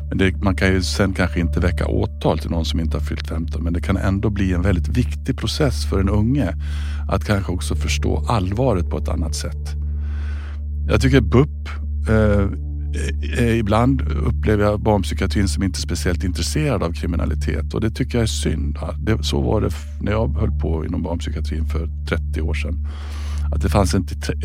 Men 0.09 0.17
det, 0.17 0.41
man 0.41 0.55
kan 0.55 0.67
ju 0.67 0.81
sen 0.81 1.13
kanske 1.13 1.39
inte 1.39 1.59
väcka 1.59 1.85
åtal 1.85 2.39
till 2.39 2.51
någon 2.51 2.65
som 2.65 2.79
inte 2.79 2.97
har 2.97 3.03
fyllt 3.03 3.27
15 3.27 3.63
men 3.63 3.73
det 3.73 3.81
kan 3.81 3.97
ändå 3.97 4.29
bli 4.29 4.53
en 4.53 4.61
väldigt 4.61 4.87
viktig 4.87 5.37
process 5.37 5.85
för 5.89 5.99
en 5.99 6.09
unge 6.09 6.53
att 7.09 7.25
kanske 7.25 7.51
också 7.51 7.75
förstå 7.75 8.25
allvaret 8.27 8.89
på 8.89 8.97
ett 8.97 9.09
annat 9.09 9.35
sätt. 9.35 9.75
Jag 10.87 11.01
tycker 11.01 11.21
BUP 11.21 11.69
eh, 12.09 12.47
eh 13.39 13.57
ibland 13.57 14.01
upplever 14.01 14.63
jag 14.63 14.81
barnpsykiatrin 14.81 15.47
som 15.47 15.63
inte 15.63 15.79
speciellt 15.79 16.23
intresserad 16.23 16.83
av 16.83 16.93
kriminalitet 16.93 17.73
och 17.73 17.81
det 17.81 17.91
tycker 17.91 18.17
jag 18.17 18.23
är 18.23 18.27
synd. 18.27 18.77
Det, 18.99 19.23
så 19.23 19.41
var 19.41 19.61
det 19.61 19.71
när 20.01 20.11
jag 20.11 20.37
höll 20.37 20.59
på 20.59 20.85
inom 20.85 21.03
barnpsykiatrin 21.03 21.65
för 21.65 21.89
30 22.09 22.41
år 22.41 22.53
sedan 22.53 22.87
att 23.51 23.61
det 23.61 23.69
fanns 23.69 23.95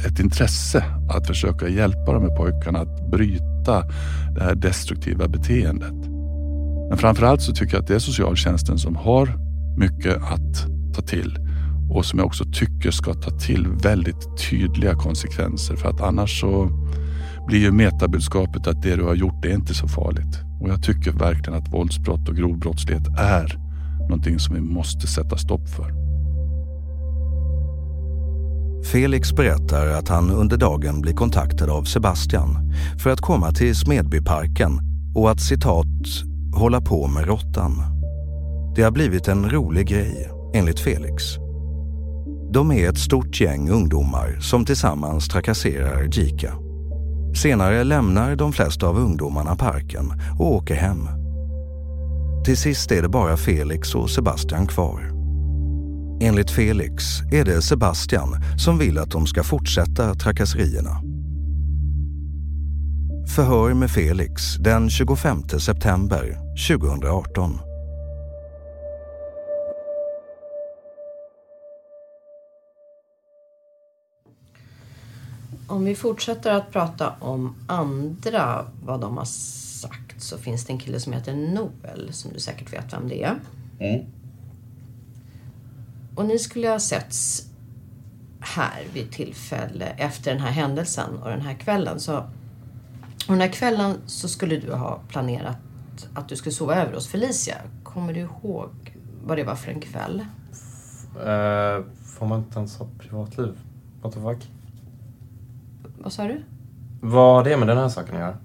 ett 0.07 0.21
intresse 0.21 0.85
att 1.09 1.27
försöka 1.27 1.69
hjälpa 1.69 2.13
de 2.13 2.23
här 2.23 2.37
pojkarna 2.37 2.79
att 2.79 3.11
bryta 3.11 3.83
det 4.35 4.43
här 4.43 4.55
destruktiva 4.55 5.29
beteendet. 5.29 5.95
Men 6.89 6.99
framförallt 6.99 7.43
så 7.43 7.53
tycker 7.53 7.75
jag 7.75 7.83
att 7.83 7.89
det 7.89 7.95
är 7.95 7.99
socialtjänsten 7.99 8.79
som 8.79 8.97
har 8.97 9.39
mycket 9.79 10.17
att 10.17 10.67
ta 10.95 11.03
till 11.03 11.39
och 11.91 12.05
som 12.05 12.19
jag 12.19 12.27
också 12.27 12.45
tycker 12.53 12.91
ska 12.91 13.15
ta 13.15 13.31
till 13.31 13.67
väldigt 13.83 14.49
tydliga 14.51 14.95
konsekvenser 14.95 15.77
för 15.77 15.89
att 15.89 16.01
annars 16.01 16.41
så 16.41 16.71
blir 17.47 17.59
ju 17.59 17.73
metabudskapet 17.73 18.67
att 18.67 18.83
det 18.83 18.97
du 18.97 19.03
har 19.03 19.15
gjort 19.15 19.43
det 19.43 19.51
är 19.51 19.55
inte 19.55 19.75
så 19.75 19.89
farligt. 19.89 20.39
Och 20.61 20.69
jag 20.69 20.83
tycker 20.83 21.13
verkligen 21.13 21.59
att 21.59 21.73
våldsbrott 21.73 22.29
och 22.29 22.37
grov 22.37 22.59
brottslighet 22.59 23.09
är 23.19 23.59
någonting 24.01 24.39
som 24.39 24.55
vi 24.55 24.61
måste 24.61 25.07
sätta 25.07 25.37
stopp 25.37 25.69
för. 25.69 26.04
Felix 28.93 29.33
berättar 29.33 29.87
att 29.87 30.09
han 30.09 30.31
under 30.31 30.57
dagen 30.57 31.01
blir 31.01 31.13
kontaktad 31.13 31.71
av 31.71 31.85
Sebastian 31.85 32.73
för 33.03 33.11
att 33.11 33.21
komma 33.21 33.53
till 33.53 33.77
Smedbyparken 33.77 34.81
och 35.15 35.31
att 35.31 35.41
citat 35.41 35.87
hålla 36.55 36.81
på 36.81 37.07
med 37.07 37.27
råttan. 37.27 37.73
Det 38.77 38.83
har 38.83 38.91
blivit 38.91 39.29
en 39.29 39.51
rolig 39.51 39.89
grej, 39.89 40.31
enligt 40.55 40.81
Felix. 40.81 41.25
De 42.53 42.73
är 42.73 42.89
ett 42.89 42.99
stort 42.99 43.41
gäng 43.41 43.71
ungdomar 43.71 44.39
som 44.41 44.65
tillsammans 44.65 45.29
trakasserar 45.29 46.09
Jika. 46.13 46.53
Senare 47.43 47.85
lämnar 47.85 48.37
de 48.37 48.53
flesta 48.53 48.87
av 48.87 48.99
ungdomarna 48.99 49.57
parken 49.57 50.13
och 50.39 50.53
åker 50.53 50.75
hem. 50.75 51.09
Till 52.45 52.57
sist 52.57 52.93
är 52.93 53.03
det 53.03 53.09
bara 53.09 53.37
Felix 53.37 53.95
och 53.95 54.11
Sebastian 54.11 54.67
kvar. 54.67 55.14
Enligt 56.21 56.51
Felix 56.51 57.05
är 57.33 57.45
det 57.45 57.63
Sebastian 57.63 58.37
som 58.59 58.79
vill 58.79 58.99
att 58.99 59.11
de 59.11 59.27
ska 59.27 59.43
fortsätta 59.43 60.15
trakasserierna. 60.15 61.01
Förhör 63.35 63.75
med 63.75 63.91
Felix 63.91 64.57
den 64.57 64.91
25 64.91 65.49
september 65.49 66.39
2018. 66.69 67.59
Om 75.67 75.85
vi 75.85 75.95
fortsätter 75.95 76.53
att 76.53 76.73
prata 76.73 77.13
om 77.21 77.55
andra, 77.67 78.67
vad 78.85 79.01
de 79.01 79.17
har 79.17 79.25
sagt, 79.25 80.23
så 80.23 80.39
finns 80.39 80.65
det 80.65 80.73
en 80.73 80.79
kille 80.79 81.01
som 81.01 81.13
heter 81.13 81.35
Noel, 81.35 82.13
som 82.13 82.33
du 82.33 82.41
säkert 82.41 82.73
vet 82.73 82.93
vem 82.93 83.09
det 83.09 83.23
är. 83.23 83.37
Mm. 83.79 84.07
Och 86.15 86.25
ni 86.25 86.39
skulle 86.39 86.69
ha 86.69 86.79
setts 86.79 87.51
här 88.41 88.85
vid 88.93 89.13
tillfälle 89.13 89.87
efter 89.87 90.31
den 90.31 90.41
här 90.41 90.51
händelsen 90.51 91.19
och 91.23 91.29
den 91.29 91.41
här 91.41 91.55
kvällen. 91.55 92.01
Så, 92.01 92.17
och 92.17 93.33
den 93.33 93.41
här 93.41 93.53
kvällen 93.53 93.97
så 94.07 94.29
skulle 94.29 94.57
du 94.57 94.73
ha 94.73 95.01
planerat 95.09 95.57
att 96.15 96.29
du 96.29 96.37
skulle 96.37 96.53
sova 96.53 96.75
över 96.75 96.95
hos 96.95 97.09
Felicia. 97.09 97.57
Kommer 97.83 98.13
du 98.13 98.21
ihåg 98.21 98.97
vad 99.25 99.39
det 99.39 99.45
var 99.45 99.55
för 99.55 99.71
en 99.71 99.81
kväll? 99.81 100.27
Eh, 101.17 101.85
får 102.05 102.27
man 102.27 102.39
inte 102.39 102.59
ens 102.59 102.79
ha 102.79 102.87
privatliv? 102.99 103.59
What 104.03 104.13
the 104.13 104.21
fuck? 104.21 104.51
Vad 105.99 106.13
sa 106.13 106.25
du? 106.25 106.43
Vad 107.01 107.37
har 107.37 107.45
det 107.45 107.57
med 107.57 107.69
den 107.69 107.79
här 107.79 107.89
saken 107.89 108.15
att 108.15 108.21
göra? 108.21 108.39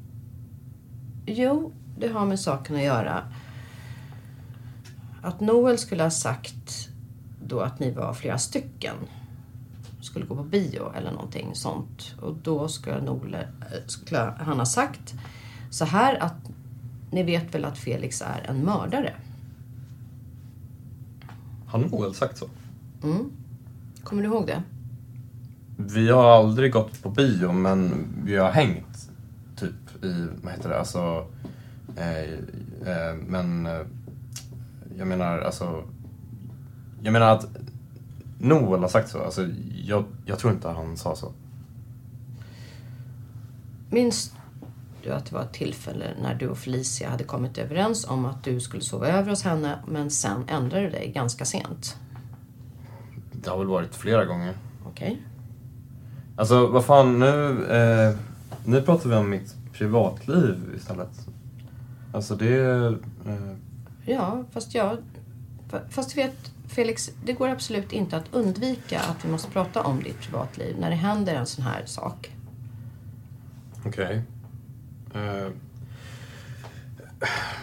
Jo, 1.26 1.74
det 1.98 2.08
har 2.08 2.26
med 2.26 2.40
saken 2.40 2.76
att 2.76 2.84
göra. 2.84 3.24
Att 5.22 5.40
Noel 5.40 5.78
skulle 5.78 6.04
ha 6.04 6.10
sagt 6.10 6.89
då 7.50 7.60
att 7.60 7.80
ni 7.80 7.92
var 7.92 8.14
flera 8.14 8.38
stycken. 8.38 8.96
Skulle 10.02 10.26
gå 10.26 10.36
på 10.36 10.44
bio 10.44 10.92
eller 10.96 11.12
någonting 11.12 11.56
sånt. 11.56 12.16
Och 12.22 12.36
då 12.44 12.68
skulle, 12.68 13.42
eh, 13.42 13.86
skulle 13.86 14.20
han 14.20 14.60
ha 14.60 14.66
sagt 14.66 15.14
så 15.70 15.86
här 15.86 16.24
att 16.24 16.36
ni 17.12 17.24
vet 17.24 17.56
väl 17.56 17.66
att 17.66 17.78
Felix 17.78 18.22
är 18.22 18.46
en 18.50 18.66
mördare? 18.66 19.14
Har 21.68 21.80
Noel 21.80 22.14
sagt 22.14 22.38
så? 22.38 22.46
Mm. 23.04 23.32
Kommer 24.04 24.24
du 24.24 24.28
ihåg 24.30 24.48
det? 24.48 24.64
Vi 25.78 26.10
har 26.10 26.24
aldrig 26.24 26.72
gått 26.72 27.04
på 27.04 27.10
bio, 27.10 27.52
men 27.52 28.08
vi 28.24 28.36
har 28.36 28.52
hängt 28.52 29.10
typ 29.56 30.04
i, 30.04 30.28
vad 30.44 30.54
heter 30.54 30.70
det, 30.70 30.80
alltså... 30.80 31.26
Eh, 31.98 32.22
eh, 32.94 33.16
men 33.28 33.66
eh, 33.66 33.82
jag 34.98 35.08
menar 35.08 35.40
alltså... 35.40 35.84
Jag 37.02 37.14
menar 37.14 37.28
att 37.36 37.46
Noel 38.40 38.82
har 38.82 38.88
sagt 38.88 39.10
så. 39.10 39.24
Alltså, 39.24 39.48
jag, 39.84 40.06
jag 40.26 40.40
tror 40.40 40.54
inte 40.54 40.68
han 40.68 40.98
sa 40.98 41.16
så. 41.16 41.32
Minns 43.90 44.34
du 45.04 45.12
att 45.12 45.26
det 45.26 45.36
var 45.36 45.42
ett 45.42 45.54
tillfälle 45.54 46.06
när 46.22 46.36
du 46.36 46.48
och 46.48 46.58
Felicia 46.58 47.10
hade 47.10 47.24
kommit 47.24 47.58
överens 47.58 48.08
om 48.08 48.26
att 48.26 48.44
du 48.44 48.60
skulle 48.60 48.84
sova 48.84 49.08
över 49.08 49.30
hos 49.30 49.44
henne 49.44 49.80
men 49.88 50.10
sen 50.10 50.44
ändrade 50.48 50.84
du 50.84 50.90
dig 50.90 51.12
ganska 51.16 51.46
sent? 51.46 51.98
Det 53.32 53.50
har 53.50 53.58
väl 53.58 53.68
varit 53.68 53.96
flera 53.96 54.26
gånger. 54.26 54.54
Okej. 54.86 55.22
Alltså, 56.36 56.68
vad 56.68 56.86
fan, 56.86 57.20
nu... 57.20 57.66
Eh, 57.66 58.16
nu 58.66 58.82
pratar 58.82 59.10
vi 59.10 59.16
om 59.16 59.30
mitt 59.30 59.56
privatliv 59.74 60.74
istället. 60.78 61.28
Alltså 62.14 62.36
det... 62.36 62.60
Eh, 63.26 63.56
Ja, 64.06 64.44
fast 64.52 64.76
jag... 64.76 64.98
Fast 65.90 66.16
du 66.16 66.22
vet, 66.22 66.52
Felix, 66.70 67.12
det 67.24 67.34
går 67.34 67.50
absolut 67.50 67.94
inte 67.94 68.18
att 68.18 68.34
undvika 68.34 69.00
att 69.00 69.26
vi 69.26 69.30
måste 69.30 69.52
prata 69.52 69.82
om 69.82 70.04
ditt 70.04 70.20
privatliv 70.22 70.80
när 70.80 70.90
det 70.90 70.96
händer 70.96 71.36
en 71.36 71.46
sån 71.46 71.64
här 71.64 71.86
sak. 71.86 72.36
Okej. 73.86 74.22
Eh, 75.16 75.48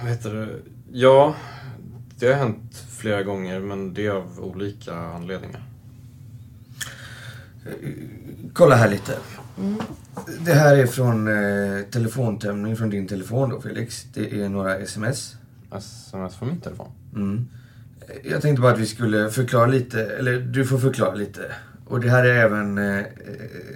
vad 0.03 0.11
heter 0.11 0.35
det? 0.35 0.49
Ja, 0.93 1.35
det 2.19 2.27
har 2.27 2.35
hänt 2.35 2.85
flera 2.91 3.23
gånger, 3.23 3.61
men 3.61 3.95
det 3.95 4.07
är 4.07 4.11
av 4.11 4.41
olika 4.41 4.95
anledningar. 4.95 5.63
Kolla 8.53 8.77
här 8.77 8.91
lite. 8.91 9.19
Mm. 9.59 9.81
Det 10.41 10.53
här 10.53 10.77
är 10.77 10.87
från 10.87 11.29
eh, 11.29 11.83
telefontömning 11.91 12.77
från 12.77 12.91
din 12.91 13.07
telefon 13.09 13.51
då 13.51 13.61
Felix. 13.61 14.07
Det 14.15 14.41
är 14.43 14.49
några 14.49 14.79
sms. 14.79 15.37
Sms 15.73 16.37
från 16.37 16.49
min 16.49 16.61
telefon? 16.61 16.91
Mm. 17.15 17.49
Jag 18.23 18.43
tänkte 18.43 18.63
bara 18.63 18.73
att 18.73 18.79
vi 18.79 18.87
skulle 18.87 19.31
förklara 19.31 19.67
lite, 19.67 20.05
eller 20.05 20.41
du 20.41 20.65
får 20.65 20.79
förklara 20.79 21.15
lite. 21.15 21.53
Och 21.87 22.01
det 22.01 22.11
här 22.11 22.25
är 22.25 22.45
även, 22.45 22.79
eh, 22.79 23.05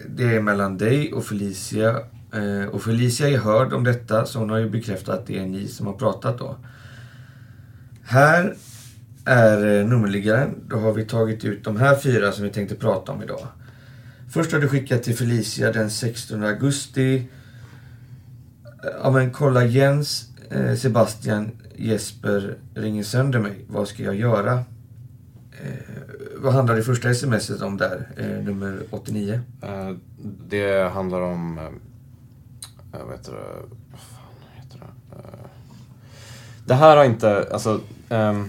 det 0.08 0.36
är 0.36 0.40
mellan 0.40 0.78
dig 0.78 1.12
och 1.12 1.24
Felicia. 1.24 1.90
Eh, 2.32 2.68
och 2.70 2.82
Felicia 2.82 3.28
är 3.28 3.38
hörd 3.38 3.72
om 3.72 3.84
detta, 3.84 4.26
så 4.26 4.38
hon 4.38 4.50
har 4.50 4.58
ju 4.58 4.70
bekräftat 4.70 5.18
att 5.18 5.26
det 5.26 5.38
är 5.38 5.46
ni 5.46 5.68
som 5.68 5.86
har 5.86 5.94
pratat 5.94 6.38
då. 6.38 6.56
Här 8.02 8.56
är 9.24 9.80
eh, 9.80 9.86
nummerliggaren. 9.86 10.54
Då 10.68 10.76
har 10.76 10.92
vi 10.92 11.04
tagit 11.04 11.44
ut 11.44 11.64
de 11.64 11.76
här 11.76 11.96
fyra 11.96 12.32
som 12.32 12.44
vi 12.44 12.50
tänkte 12.50 12.74
prata 12.74 13.12
om 13.12 13.22
idag. 13.22 13.48
Först 14.30 14.52
har 14.52 14.60
du 14.60 14.68
skickat 14.68 15.02
till 15.02 15.16
Felicia 15.16 15.72
den 15.72 15.90
16 15.90 16.44
augusti. 16.44 17.28
Ja 19.02 19.10
men 19.10 19.30
kolla 19.30 19.64
Jens, 19.64 20.29
Sebastian, 20.76 21.50
Jesper 21.76 22.56
ringer 22.74 23.02
sönder 23.02 23.38
mig. 23.38 23.64
Vad 23.68 23.88
ska 23.88 24.02
jag 24.02 24.14
göra? 24.14 24.52
Eh, 25.62 25.94
vad 26.36 26.52
handlar 26.52 26.76
det 26.76 26.82
första 26.82 27.14
smset 27.14 27.62
om 27.62 27.76
där? 27.76 28.08
Eh, 28.16 28.44
nummer 28.44 28.82
89. 28.90 29.40
Eh, 29.62 29.90
det 30.48 30.90
handlar 30.92 31.20
om... 31.20 31.58
Eh, 31.58 31.64
vad 33.06 33.16
heter 33.16 33.32
det? 33.32 33.38
Vad 33.90 34.00
fan 34.00 34.62
heter 34.62 34.78
det? 34.78 35.16
Eh, 35.16 35.46
det 36.66 36.74
här 36.74 36.96
har 36.96 37.04
inte... 37.04 37.48
Alltså... 37.52 37.80
ehm, 38.08 38.48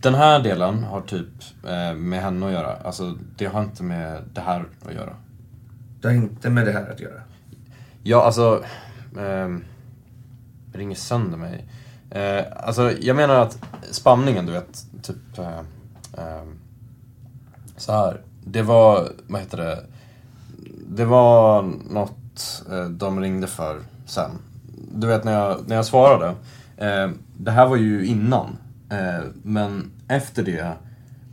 den 0.00 0.14
här 0.14 0.40
delen 0.42 0.84
har 0.84 1.00
typ 1.00 1.28
eh, 1.64 1.94
med 1.94 2.22
henne 2.22 2.46
att 2.46 2.52
göra. 2.52 2.76
Alltså, 2.76 3.18
det 3.36 3.46
har 3.46 3.62
inte 3.62 3.82
med 3.82 4.22
det 4.34 4.40
här 4.40 4.64
att 4.86 4.94
göra. 4.94 5.16
Det 6.00 6.08
har 6.08 6.14
inte 6.14 6.50
med 6.50 6.66
det 6.66 6.72
här 6.72 6.90
att 6.90 7.00
göra? 7.00 7.20
Ja, 8.02 8.24
alltså 8.24 8.64
ringer 10.72 10.96
sönder 10.96 11.38
mig. 11.38 11.64
Eh, 12.10 12.44
alltså, 12.56 12.92
jag 13.00 13.16
menar 13.16 13.34
att 13.34 13.58
spamningen, 13.90 14.46
du 14.46 14.52
vet, 14.52 14.84
typ... 15.02 15.38
Eh, 15.38 15.58
eh, 16.12 16.44
så 17.76 17.92
här. 17.92 18.20
Det 18.44 18.62
var, 18.62 19.08
vad 19.26 19.40
heter 19.40 19.56
det? 19.56 19.84
Det 20.88 21.04
var 21.04 21.62
något 21.90 22.64
eh, 22.70 22.84
de 22.84 23.20
ringde 23.20 23.46
för 23.46 23.80
sen. 24.06 24.30
Du 24.92 25.06
vet 25.06 25.24
när 25.24 25.32
jag, 25.32 25.68
när 25.68 25.76
jag 25.76 25.86
svarade. 25.86 26.34
Eh, 26.76 27.10
det 27.36 27.50
här 27.50 27.66
var 27.66 27.76
ju 27.76 28.06
innan. 28.06 28.56
Eh, 28.90 29.24
men 29.42 29.90
efter 30.08 30.42
det 30.42 30.72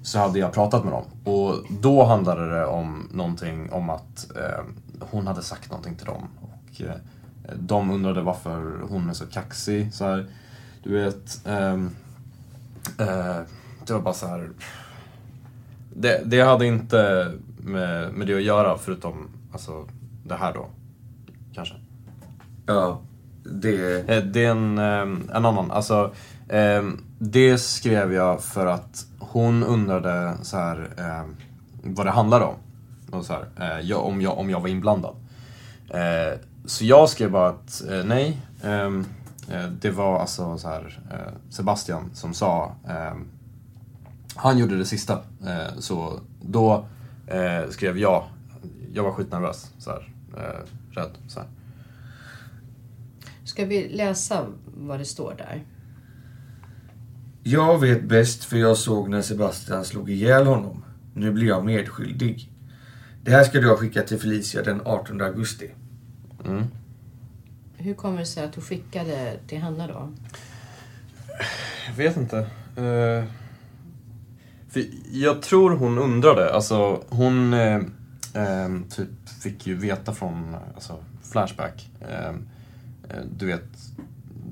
så 0.03 0.19
hade 0.19 0.39
jag 0.39 0.53
pratat 0.53 0.83
med 0.83 0.93
dem. 0.93 1.05
Och 1.33 1.55
då 1.81 2.03
handlade 2.03 2.49
det 2.49 2.65
om 2.65 3.09
någonting 3.11 3.71
om 3.71 3.89
att 3.89 4.27
eh, 4.35 4.63
hon 4.99 5.27
hade 5.27 5.41
sagt 5.41 5.69
någonting 5.69 5.95
till 5.95 6.05
dem. 6.05 6.27
Och 6.41 6.81
eh, 6.81 6.95
de 7.55 7.91
undrade 7.91 8.21
varför 8.21 8.81
hon 8.89 9.09
är 9.09 9.13
så 9.13 9.25
kaxig. 9.25 9.93
Så 9.93 10.05
här, 10.05 10.25
du 10.83 10.93
vet, 11.03 11.41
ehm, 11.45 11.89
eh, 12.99 13.39
det 13.85 13.93
var 13.93 14.01
bara 14.01 14.13
så 14.13 14.27
här. 14.27 14.49
Det, 15.93 16.21
det 16.25 16.41
hade 16.41 16.65
inte 16.65 17.31
med, 17.57 18.13
med 18.13 18.27
det 18.27 18.35
att 18.35 18.43
göra 18.43 18.77
förutom 18.77 19.29
alltså, 19.51 19.85
det 20.23 20.35
här 20.35 20.53
då. 20.53 20.67
Kanske. 21.53 21.75
Ja, 22.65 23.01
det... 23.43 24.09
Eh, 24.09 24.23
Det 24.23 24.45
är 24.45 24.51
en, 24.51 24.77
ehm, 24.77 25.29
en 25.33 25.45
annan. 25.45 25.71
Alltså, 25.71 26.13
ehm, 26.49 27.01
det 27.19 27.57
skrev 27.57 28.13
jag 28.13 28.43
för 28.43 28.65
att 28.65 29.05
hon 29.19 29.63
undrade 29.63 30.33
så 30.41 30.57
här, 30.57 30.89
ehm, 30.97 31.35
vad 31.83 32.05
det 32.05 32.11
handlade 32.11 32.45
om. 32.45 32.55
Och 33.11 33.25
så 33.25 33.33
här, 33.33 33.45
eh, 33.59 33.79
jag, 33.89 34.05
om, 34.05 34.21
jag, 34.21 34.37
om 34.37 34.49
jag 34.49 34.59
var 34.61 34.67
inblandad. 34.67 35.15
Så 36.65 36.85
jag 36.85 37.09
skrev 37.09 37.31
bara 37.31 37.49
att 37.49 37.83
eh, 37.89 38.03
nej. 38.03 38.41
ehm, 38.63 39.05
eh, 39.51 39.69
det 39.81 39.89
var 39.89 40.19
alltså 40.19 40.57
så 40.57 40.67
här, 40.67 40.99
eh, 41.11 41.33
Sebastian 41.49 42.09
som 42.13 42.33
sa 42.33 42.75
ehm, 42.87 43.27
han 44.35 44.57
gjorde 44.57 44.77
det 44.77 44.85
sista. 44.85 45.13
Eh, 45.45 45.79
så 45.79 46.19
då 46.41 46.87
eh, 47.27 47.69
skrev 47.69 47.97
jag, 47.97 48.23
jag 48.93 49.03
var 49.03 49.11
skitnervös. 49.11 49.71
Så 49.77 49.91
här, 49.91 50.13
eh, 50.37 50.95
rädd. 50.95 51.11
Så 51.27 51.39
här. 51.39 51.49
Ska 53.43 53.65
vi 53.65 53.89
läsa 53.89 54.45
vad 54.65 54.99
det 54.99 55.05
står 55.05 55.35
där? 55.37 55.63
Jag 57.43 57.79
vet 57.79 58.03
bäst 58.03 58.43
för 58.43 58.57
jag 58.57 58.77
såg 58.77 59.09
när 59.09 59.21
Sebastian 59.21 59.85
slog 59.85 60.09
ihjäl 60.09 60.45
honom. 60.45 60.85
Nu 61.13 61.31
blir 61.31 61.47
jag 61.47 61.65
medskyldig. 61.65 62.51
Det 63.23 63.31
här 63.31 63.43
ska 63.43 63.59
du 63.59 63.69
ha 63.69 63.77
skickat 63.77 64.07
till 64.07 64.19
Felicia 64.19 64.63
den 64.63 64.81
18 64.85 65.21
augusti. 65.21 65.71
Mm. 66.45 66.63
Hur 67.77 67.93
kommer 67.93 68.19
det 68.19 68.25
sig 68.25 68.45
att 68.45 68.53
du 68.53 68.61
skickade 68.61 69.39
till 69.47 69.57
henne 69.57 69.87
då? 69.87 70.09
Jag 71.87 71.93
vet 71.93 72.17
inte. 72.17 72.37
Eh, 72.75 73.23
för 74.69 74.83
jag 75.11 75.41
tror 75.41 75.69
hon 75.69 75.97
undrade. 75.97 76.53
Alltså, 76.53 77.03
hon 77.09 77.53
eh, 77.53 77.75
eh, 78.33 78.69
typ 78.89 79.29
fick 79.43 79.67
ju 79.67 79.75
veta 79.75 80.13
från 80.13 80.55
alltså, 80.75 80.97
Flashback. 81.23 81.89
Du 83.31 83.45
vet, 83.45 83.63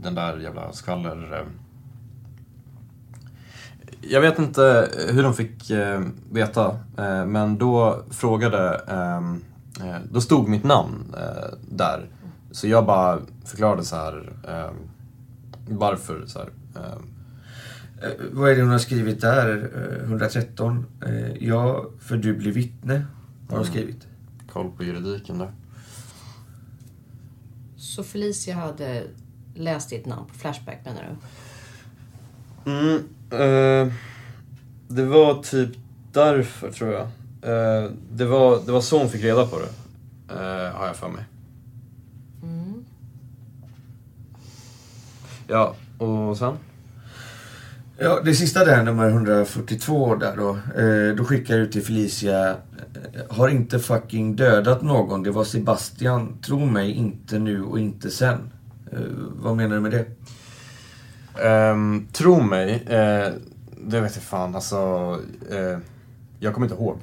den 0.02 0.16
där 0.16 0.38
jävla 0.38 0.74
skvaller... 0.74 1.46
Jag 4.02 4.22
vet 4.22 4.40
inte 4.40 4.90
hur 5.10 5.24
de 5.24 5.34
fick 5.34 5.72
veta, 6.32 6.80
men 7.28 7.58
då 7.58 8.04
frågade... 8.12 8.82
då 10.12 10.22
stod 10.22 10.50
mitt 10.50 10.64
namn 10.64 11.16
där. 11.70 12.10
Så 12.52 12.68
jag 12.68 12.86
bara 12.86 13.20
förklarade 13.46 13.84
så 13.84 13.96
här 13.96 14.34
varför. 15.68 16.26
Så 16.26 16.40
här, 16.40 16.50
Eh, 18.04 18.12
vad 18.32 18.52
är 18.52 18.56
det 18.56 18.62
hon 18.62 18.72
har 18.72 18.80
skrivit 18.80 19.22
där? 19.22 19.72
113? 20.04 20.86
Eh, 21.06 21.48
ja, 21.48 21.86
för 22.00 22.18
du 22.18 22.34
blir 22.34 22.52
vittne, 22.52 22.94
har 22.94 23.58
hon 23.58 23.58
mm. 23.58 23.72
skrivit. 23.74 24.08
Koll 24.52 24.72
på 24.72 24.84
juridiken 24.84 25.38
där. 25.38 25.52
Så 27.78 28.04
Felicia 28.04 28.56
hade 28.56 29.04
läst 29.56 29.90
ditt 29.90 30.06
namn 30.06 30.26
på 30.28 30.34
Flashback 30.34 30.80
menar 30.86 31.18
du? 32.64 32.72
Mm, 32.72 32.96
eh, 33.30 33.94
det 34.88 35.06
var 35.06 35.44
typ 35.44 35.70
därför 36.12 36.72
tror 36.72 36.92
jag. 36.92 37.08
Eh, 37.46 37.92
det, 38.12 38.26
var, 38.26 38.60
det 38.66 38.72
var 38.72 38.82
så 38.82 38.98
hon 38.98 39.10
fick 39.10 39.24
reda 39.24 39.48
på 39.48 39.60
det. 39.60 39.70
Eh, 40.34 40.76
har 40.76 40.88
jag 40.88 40.96
för 40.96 41.10
mig. 41.10 41.24
Mm. 42.44 42.86
Ja, 45.48 45.76
och 45.98 46.38
sen? 46.38 46.58
Ja, 47.98 48.22
det 48.26 48.36
sista 48.36 48.66
där, 48.66 48.84
nummer 48.84 49.10
142 49.10 50.16
där 50.16 50.38
då. 50.38 50.50
Eh, 50.82 51.16
då 51.16 51.26
skickar 51.26 51.58
ut 51.58 51.72
till 51.72 51.84
Felicia. 51.84 52.50
Eh, 52.50 52.56
har 53.30 53.50
inte 53.50 53.80
fucking 53.80 54.36
dödat 54.36 54.82
någon. 54.82 55.24
Det 55.24 55.32
var 55.32 55.44
Sebastian. 55.44 56.38
Tro 56.46 56.60
mig, 56.66 56.92
inte 56.92 57.40
nu 57.40 57.64
och 57.64 57.80
inte 57.80 58.10
sen. 58.10 58.52
Eh, 58.92 59.00
vad 59.32 59.56
menar 59.56 59.76
du 59.76 59.82
med 59.82 59.92
det? 59.92 60.06
Um, 61.42 62.08
tro 62.12 62.42
mig, 62.42 62.74
eh, 62.74 63.32
det 63.78 64.02
vet 64.02 64.16
jag 64.16 64.24
fan. 64.24 64.56
Alltså, 64.56 64.78
eh, 65.52 65.78
jag 66.40 66.54
kommer 66.54 66.68
inte 66.68 66.84
ihåg. 66.84 66.98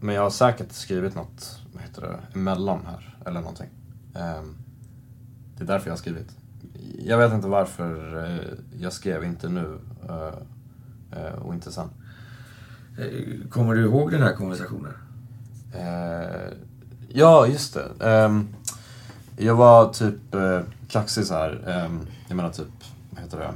Men 0.00 0.14
jag 0.14 0.22
har 0.22 0.30
säkert 0.30 0.72
skrivit 0.72 1.14
något, 1.14 1.60
vad 1.72 1.82
heter 1.82 2.02
det, 2.02 2.38
emellan 2.38 2.86
här. 2.86 3.18
Eller 3.26 3.40
någonting. 3.40 3.70
Um, 4.14 4.56
det 5.56 5.64
är 5.64 5.66
därför 5.66 5.86
jag 5.86 5.92
har 5.92 5.98
skrivit 5.98 6.36
jag 6.98 7.18
vet 7.18 7.32
inte 7.32 7.48
varför 7.48 8.24
eh, 8.24 8.58
jag 8.80 8.92
skrev 8.92 9.24
inte 9.24 9.48
nu 9.48 9.78
eh, 10.08 11.18
eh, 11.20 11.34
och 11.34 11.54
inte 11.54 11.72
sen. 11.72 11.88
Kommer 13.50 13.74
du 13.74 13.82
ihåg 13.82 14.10
den 14.10 14.22
här 14.22 14.32
konversationen? 14.32 14.92
Ja, 17.08 17.46
just 17.46 17.74
det. 17.74 18.06
Ehm, 18.10 18.48
jag 19.36 19.54
var 19.54 19.92
typ 19.92 20.36
kaxig 20.88 21.24
så 21.24 21.34
här. 21.34 21.64
Ehm, 21.66 22.00
jag 22.28 22.36
menar 22.36 22.50
typ, 22.50 22.84
vad 23.10 23.22
heter 23.22 23.38
det? 23.38 23.52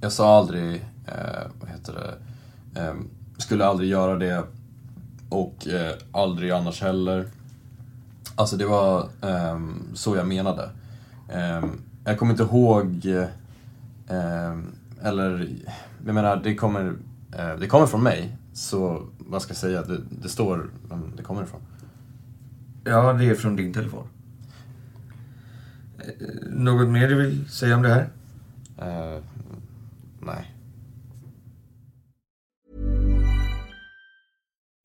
Jag 0.00 0.12
sa 0.12 0.38
aldrig, 0.38 0.84
vad 1.60 1.70
heter 1.70 1.92
det? 1.92 2.80
Ehm, 2.80 3.08
skulle 3.38 3.66
aldrig 3.66 3.90
göra 3.90 4.16
det 4.16 4.44
och 5.30 5.66
aldrig 6.12 6.50
annars 6.50 6.82
heller. 6.82 7.26
Alltså 8.34 8.56
det 8.56 8.66
var 8.66 9.08
så 9.94 10.16
jag 10.16 10.28
menade. 10.28 10.70
Um, 11.34 11.80
jag 12.04 12.18
kommer 12.18 12.32
inte 12.32 12.42
ihåg, 12.42 13.06
um, 14.08 14.66
eller 15.02 15.48
jag 16.06 16.14
menar 16.14 16.40
det 16.44 16.54
kommer, 16.54 16.84
uh, 16.84 17.58
det 17.60 17.66
kommer 17.66 17.86
från 17.86 18.02
mig. 18.02 18.36
Så 18.52 19.06
vad 19.18 19.42
ska 19.42 19.50
jag 19.50 19.56
säga, 19.56 19.82
det, 19.82 20.00
det 20.22 20.28
står 20.28 20.70
vem 20.88 21.12
det 21.16 21.22
kommer 21.22 21.42
ifrån. 21.42 21.60
Ja, 22.84 23.12
det 23.12 23.24
är 23.24 23.34
från 23.34 23.56
din 23.56 23.72
telefon. 23.72 24.08
Eh, 25.98 26.48
något 26.50 26.88
mer 26.88 27.08
du 27.08 27.14
vill 27.14 27.48
säga 27.48 27.76
om 27.76 27.82
det 27.82 27.88
här? 27.88 28.08
Uh, 28.78 29.22
nej. 30.20 30.54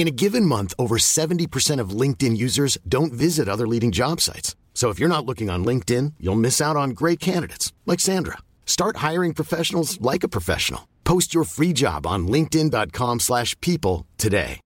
In 0.00 0.08
a 0.08 0.22
given 0.22 0.46
month, 0.46 0.72
over 0.78 0.96
70% 0.96 1.78
of 1.78 1.90
LinkedIn 1.90 2.34
users 2.34 2.78
don't 2.88 3.12
visit 3.12 3.50
other 3.50 3.68
leading 3.68 3.90
job 3.90 4.18
sites. 4.18 4.56
So 4.72 4.88
if 4.88 4.98
you're 4.98 5.14
not 5.14 5.26
looking 5.26 5.50
on 5.50 5.62
LinkedIn, 5.62 6.14
you'll 6.18 6.44
miss 6.46 6.58
out 6.58 6.74
on 6.74 6.96
great 7.00 7.20
candidates 7.20 7.74
like 7.84 8.00
Sandra. 8.00 8.38
Start 8.64 9.04
hiring 9.08 9.34
professionals 9.34 10.00
like 10.00 10.24
a 10.24 10.28
professional. 10.36 10.88
Post 11.04 11.34
your 11.34 11.44
free 11.44 11.74
job 11.74 12.06
on 12.06 12.26
linkedin.com/people 12.26 14.06
today. 14.16 14.60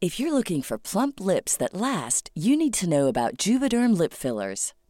If 0.00 0.18
you're 0.18 0.34
looking 0.34 0.62
for 0.62 0.78
plump 0.78 1.20
lips 1.20 1.56
that 1.58 1.74
last, 1.74 2.32
you 2.34 2.56
need 2.56 2.74
to 2.80 2.88
know 2.88 3.06
about 3.06 3.36
Juvederm 3.36 3.96
lip 3.96 4.12
fillers. 4.12 4.72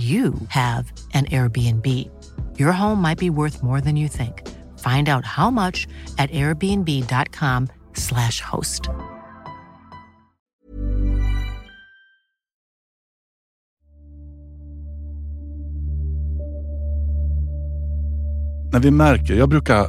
you 0.00 0.34
have 0.48 0.92
an 1.14 1.26
Airbnb. 1.26 1.86
Your 2.58 2.72
home 2.72 3.00
might 3.02 3.18
be 3.18 3.30
worth 3.30 3.62
more 3.62 3.80
than 3.80 3.96
you 3.96 4.08
think. 4.08 4.42
Find 4.78 5.08
out 5.08 5.24
how 5.24 5.50
much 5.50 5.88
at 6.18 6.30
airbnb.com/slash 6.30 8.40
host. 8.40 8.82
När 18.72 18.80
vi 18.80 18.90
märker, 18.90 19.34
jag 19.34 19.48
brukar 19.48 19.86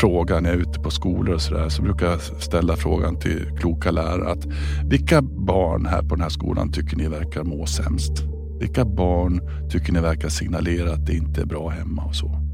fråga 0.00 0.40
när 0.40 0.50
jag 0.50 0.58
är 0.58 0.62
ute 0.62 0.80
på 0.80 0.90
skolor 0.90 1.34
och 1.34 1.42
sådär, 1.42 1.68
så 1.68 1.82
brukar 1.82 2.06
jag 2.06 2.20
ställa 2.20 2.76
frågan 2.76 3.18
till 3.18 3.50
kloka 3.58 3.90
lärare 3.90 4.30
att 4.30 4.46
vilka 4.84 5.22
barn 5.22 5.86
här 5.86 6.02
på 6.02 6.14
den 6.14 6.22
här 6.22 6.28
skolan 6.28 6.72
tycker 6.72 6.96
ni 6.96 7.08
verkar 7.08 7.44
må 7.44 7.66
sämst? 7.66 8.37
Vilka 8.60 8.84
barn 8.84 9.40
tycker 9.70 9.92
ni 9.92 10.00
verkar 10.00 10.28
signalera 10.28 10.92
att 10.92 11.06
det 11.06 11.14
inte 11.14 11.40
är 11.40 11.46
bra 11.46 11.68
hemma 11.68 12.04
och 12.04 12.14
så? 12.14 12.48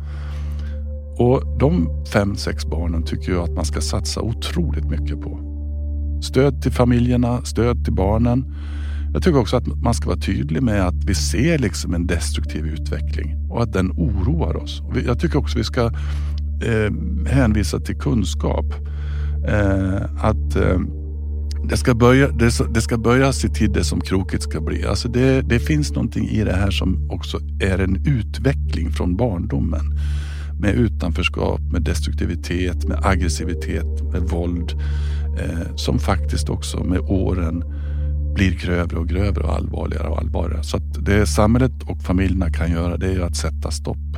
Och 1.18 1.58
de 1.58 2.04
fem, 2.12 2.36
sex 2.36 2.66
barnen 2.66 3.02
tycker 3.02 3.32
jag 3.32 3.44
att 3.44 3.54
man 3.54 3.64
ska 3.64 3.80
satsa 3.80 4.20
otroligt 4.20 4.84
mycket 4.84 5.20
på. 5.20 5.40
Stöd 6.22 6.62
till 6.62 6.72
familjerna, 6.72 7.44
stöd 7.44 7.84
till 7.84 7.92
barnen. 7.92 8.54
Jag 9.12 9.22
tycker 9.22 9.38
också 9.38 9.56
att 9.56 9.66
man 9.66 9.94
ska 9.94 10.06
vara 10.06 10.20
tydlig 10.20 10.62
med 10.62 10.86
att 10.86 11.04
vi 11.04 11.14
ser 11.14 11.58
liksom 11.58 11.94
en 11.94 12.06
destruktiv 12.06 12.66
utveckling 12.66 13.50
och 13.50 13.62
att 13.62 13.72
den 13.72 13.90
oroar 13.90 14.56
oss. 14.56 14.82
Jag 15.06 15.20
tycker 15.20 15.38
också 15.38 15.58
att 15.58 15.60
vi 15.60 15.64
ska 15.64 15.84
eh, 16.64 16.92
hänvisa 17.26 17.80
till 17.80 17.96
kunskap. 17.96 18.66
Eh, 19.48 20.24
att 20.24 20.56
eh, 20.56 20.78
det 21.68 21.76
ska, 21.76 21.94
börja, 21.94 22.28
det, 22.28 22.74
det 22.74 22.80
ska 22.80 22.98
börjas 22.98 23.44
i 23.44 23.48
tid 23.48 23.70
det 23.70 23.84
som 23.84 24.00
krokigt 24.00 24.42
ska 24.42 24.60
bli. 24.60 24.86
Alltså 24.86 25.08
det, 25.08 25.42
det 25.42 25.58
finns 25.58 25.92
någonting 25.92 26.28
i 26.28 26.44
det 26.44 26.52
här 26.52 26.70
som 26.70 27.10
också 27.10 27.40
är 27.60 27.78
en 27.78 28.06
utveckling 28.06 28.92
från 28.92 29.16
barndomen. 29.16 29.98
Med 30.60 30.74
utanförskap, 30.74 31.60
med 31.72 31.82
destruktivitet, 31.82 32.84
med 32.84 33.00
aggressivitet, 33.04 34.02
med 34.12 34.22
våld. 34.22 34.72
Eh, 35.38 35.76
som 35.76 35.98
faktiskt 35.98 36.48
också 36.48 36.84
med 36.84 37.00
åren 37.00 37.64
blir 38.34 38.52
grövre 38.52 38.98
och 38.98 39.08
grövre 39.08 39.44
och 39.44 39.54
allvarligare 39.54 40.08
och 40.08 40.18
allvarligare. 40.18 40.62
Så 40.62 40.76
att 40.76 41.04
det 41.04 41.26
samhället 41.26 41.82
och 41.86 42.02
familjerna 42.02 42.50
kan 42.50 42.70
göra 42.70 42.96
det 42.96 43.12
är 43.12 43.20
att 43.20 43.36
sätta 43.36 43.70
stopp. 43.70 44.16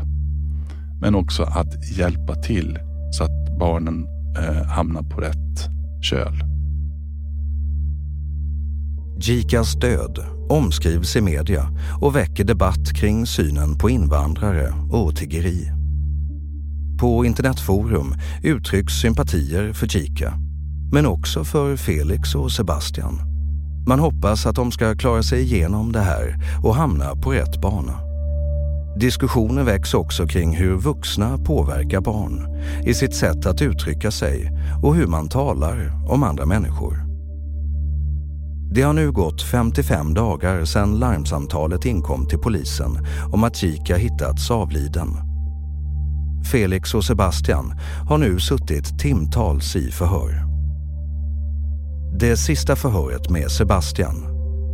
Men 1.00 1.14
också 1.14 1.42
att 1.42 1.96
hjälpa 1.96 2.34
till 2.34 2.78
så 3.12 3.24
att 3.24 3.58
barnen 3.58 4.06
eh, 4.38 4.66
hamnar 4.66 5.02
på 5.02 5.20
rätt 5.20 5.68
köl. 6.02 6.55
Jikas 9.20 9.74
död 9.74 10.24
omskrivs 10.48 11.16
i 11.16 11.20
media 11.20 11.68
och 12.00 12.16
väcker 12.16 12.44
debatt 12.44 12.92
kring 12.96 13.26
synen 13.26 13.78
på 13.78 13.90
invandrare 13.90 14.74
och 14.90 15.16
tiggeri. 15.16 15.70
På 17.00 17.24
internetforum 17.24 18.14
uttrycks 18.42 18.92
sympatier 18.92 19.72
för 19.72 19.86
Jika, 19.96 20.32
men 20.92 21.06
också 21.06 21.44
för 21.44 21.76
Felix 21.76 22.34
och 22.34 22.52
Sebastian. 22.52 23.20
Man 23.88 23.98
hoppas 23.98 24.46
att 24.46 24.56
de 24.56 24.72
ska 24.72 24.94
klara 24.94 25.22
sig 25.22 25.42
igenom 25.42 25.92
det 25.92 26.00
här 26.00 26.36
och 26.64 26.74
hamna 26.74 27.16
på 27.16 27.32
rätt 27.32 27.60
bana. 27.60 28.00
Diskussioner 29.00 29.62
väcks 29.62 29.94
också 29.94 30.26
kring 30.26 30.56
hur 30.56 30.76
vuxna 30.76 31.38
påverkar 31.38 32.00
barn 32.00 32.62
i 32.86 32.94
sitt 32.94 33.14
sätt 33.14 33.46
att 33.46 33.62
uttrycka 33.62 34.10
sig 34.10 34.52
och 34.82 34.94
hur 34.94 35.06
man 35.06 35.28
talar 35.28 35.92
om 36.08 36.22
andra 36.22 36.46
människor. 36.46 37.05
Det 38.76 38.82
har 38.82 38.92
nu 38.92 39.12
gått 39.12 39.42
55 39.42 40.14
dagar 40.14 40.64
sedan 40.64 40.98
larmsamtalet 40.98 41.84
inkom 41.84 42.26
till 42.26 42.38
polisen 42.38 43.06
om 43.32 43.44
att 43.44 43.56
Chica 43.56 43.96
hittats 43.96 44.50
avliden. 44.50 45.08
Felix 46.52 46.94
och 46.94 47.04
Sebastian 47.04 47.72
har 48.08 48.18
nu 48.18 48.40
suttit 48.40 48.98
timtals 48.98 49.76
i 49.76 49.90
förhör. 49.90 50.42
Det 52.18 52.36
sista 52.36 52.76
förhöret 52.76 53.30
med 53.30 53.50
Sebastian, 53.50 54.16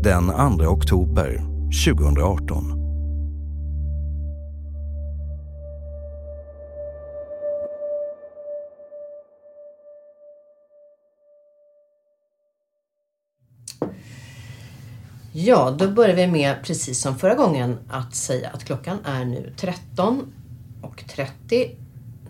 den 0.02 0.28
2 0.58 0.64
oktober 0.64 1.42
2018. 1.86 2.81
Ja, 15.32 15.70
då 15.78 15.90
börjar 15.90 16.16
vi 16.16 16.26
med, 16.26 16.56
precis 16.64 17.00
som 17.00 17.18
förra 17.18 17.34
gången, 17.34 17.78
att 17.88 18.14
säga 18.14 18.48
att 18.48 18.64
klockan 18.64 18.98
är 19.04 19.24
nu 19.24 19.52
13 19.56 20.32
och 20.82 21.04
30 21.08 21.76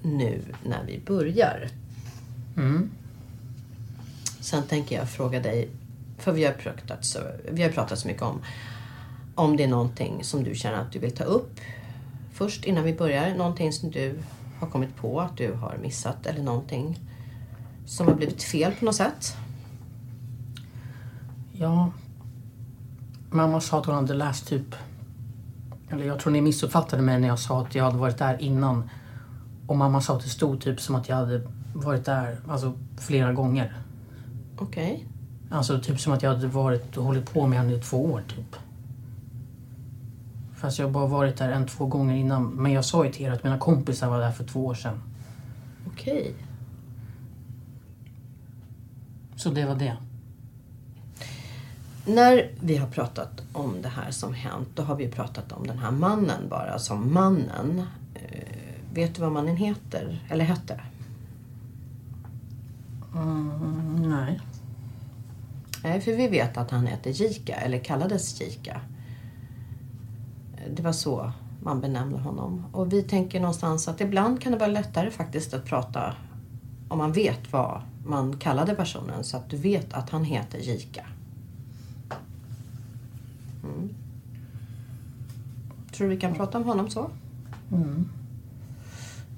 nu 0.02 0.42
när 0.64 0.84
vi 0.86 1.00
börjar. 1.06 1.68
Mm. 2.56 2.90
Sen 4.40 4.62
tänker 4.62 4.96
jag 4.96 5.10
fråga 5.10 5.40
dig, 5.40 5.68
för 6.18 6.32
vi 6.32 6.44
har 6.44 6.52
pratat 6.52 7.04
så, 7.04 7.18
vi 7.50 7.62
har 7.62 7.70
pratat 7.70 7.98
så 7.98 8.08
mycket 8.08 8.22
om 8.22 8.40
om 9.34 9.56
det 9.56 9.64
är 9.64 9.68
någonting 9.68 10.24
som 10.24 10.44
du 10.44 10.54
känner 10.54 10.78
att 10.78 10.92
du 10.92 10.98
vill 10.98 11.12
ta 11.12 11.24
upp 11.24 11.60
först 12.32 12.64
innan 12.64 12.84
vi 12.84 12.92
börjar. 12.92 13.34
Någonting 13.34 13.72
som 13.72 13.90
du 13.90 14.18
har 14.60 14.68
kommit 14.68 14.96
på 14.96 15.20
att 15.20 15.36
du 15.36 15.52
har 15.52 15.78
missat 15.82 16.26
eller 16.26 16.42
någonting 16.42 16.98
som 17.86 18.06
har 18.08 18.14
blivit 18.14 18.42
fel 18.42 18.72
på 18.72 18.84
något 18.84 18.94
sätt. 18.94 19.36
Ja. 21.52 21.92
Mamma 23.32 23.60
sa 23.60 23.78
att 23.78 23.86
hon 23.86 23.94
hade 23.94 24.14
läst 24.14 24.46
typ... 24.46 24.74
Eller 25.90 26.04
jag 26.04 26.18
tror 26.18 26.32
ni 26.32 26.40
missuppfattade 26.40 27.02
mig 27.02 27.20
när 27.20 27.28
jag 27.28 27.38
sa 27.38 27.62
att 27.62 27.74
jag 27.74 27.84
hade 27.84 27.98
varit 27.98 28.18
där 28.18 28.42
innan. 28.42 28.90
Och 29.66 29.76
mamma 29.76 30.00
sa 30.00 30.16
att 30.16 30.22
det 30.22 30.28
stod 30.28 30.60
typ 30.60 30.80
som 30.80 30.94
att 30.94 31.08
jag 31.08 31.16
hade 31.16 31.42
varit 31.74 32.04
där 32.04 32.36
alltså, 32.48 32.72
flera 32.98 33.32
gånger. 33.32 33.76
Okej. 34.58 34.94
Okay. 34.94 35.06
Alltså 35.50 35.80
typ 35.80 36.00
som 36.00 36.12
att 36.12 36.22
jag 36.22 36.30
hade 36.30 36.46
varit 36.46 36.96
och 36.96 37.04
hållit 37.04 37.32
på 37.32 37.46
med 37.46 37.58
henne 37.58 37.72
i 37.74 37.80
två 37.80 38.04
år 38.04 38.22
typ. 38.28 38.56
Fast 40.54 40.78
jag 40.78 40.86
har 40.86 40.92
bara 40.92 41.06
varit 41.06 41.36
där 41.36 41.52
en, 41.52 41.66
två 41.66 41.86
gånger 41.86 42.16
innan. 42.16 42.44
Men 42.48 42.72
jag 42.72 42.84
sa 42.84 43.04
ju 43.04 43.12
till 43.12 43.26
er 43.26 43.30
att 43.30 43.44
mina 43.44 43.58
kompisar 43.58 44.10
var 44.10 44.18
där 44.18 44.30
för 44.30 44.44
två 44.44 44.66
år 44.66 44.74
sedan. 44.74 45.02
Okej. 45.86 46.20
Okay. 46.20 46.32
Så 49.36 49.50
det 49.50 49.64
var 49.64 49.74
det. 49.74 49.96
När 52.06 52.50
vi 52.60 52.76
har 52.76 52.86
pratat 52.86 53.42
om 53.52 53.82
det 53.82 53.88
här 53.88 54.10
som 54.10 54.34
hänt, 54.34 54.68
då 54.74 54.82
har 54.82 54.96
vi 54.96 55.08
pratat 55.08 55.52
om 55.52 55.66
den 55.66 55.78
här 55.78 55.90
mannen 55.90 56.48
bara 56.48 56.78
som 56.78 57.14
mannen. 57.14 57.82
Eh, 58.14 58.94
vet 58.94 59.14
du 59.14 59.22
vad 59.22 59.32
mannen 59.32 59.56
heter? 59.56 60.26
Eller 60.30 60.44
hette? 60.44 60.80
Mm, 63.14 64.10
nej. 64.10 64.40
Nej, 65.82 66.00
för 66.00 66.12
vi 66.12 66.28
vet 66.28 66.56
att 66.56 66.70
han 66.70 66.86
hette 66.86 67.10
Jika, 67.10 67.54
eller 67.54 67.78
kallades 67.78 68.40
Jika. 68.40 68.80
Det 70.70 70.82
var 70.82 70.92
så 70.92 71.32
man 71.62 71.80
benämnde 71.80 72.18
honom. 72.18 72.66
Och 72.72 72.92
vi 72.92 73.02
tänker 73.02 73.40
någonstans 73.40 73.88
att 73.88 74.00
ibland 74.00 74.40
kan 74.40 74.52
det 74.52 74.58
vara 74.58 74.70
lättare 74.70 75.10
faktiskt 75.10 75.54
att 75.54 75.64
prata 75.64 76.16
om 76.88 76.98
man 76.98 77.12
vet 77.12 77.52
vad 77.52 77.82
man 78.06 78.36
kallade 78.36 78.74
personen 78.74 79.24
så 79.24 79.36
att 79.36 79.50
du 79.50 79.56
vet 79.56 79.92
att 79.94 80.10
han 80.10 80.24
heter 80.24 80.58
Jika. 80.58 81.06
Mm. 83.64 83.94
Tror 85.92 86.09
du 86.09 86.14
vi 86.14 86.20
kan 86.20 86.35
prata 86.35 86.59
om 86.59 86.64
honom 86.64 86.90
så? 86.90 87.11
Mm. 87.72 88.09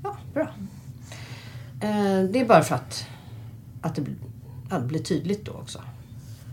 Ja, 0.03 0.17
bra. 0.35 0.49
Eh, 1.81 2.23
det 2.31 2.41
är 2.41 2.45
bara 2.45 2.63
för 2.63 2.75
att, 2.75 3.07
att, 3.81 3.95
det, 3.95 4.03
blir, 4.03 4.17
att 4.71 4.83
det 4.83 4.89
blir 4.89 5.03
tydligt 5.03 5.45
då 5.45 5.53
också. 5.53 5.81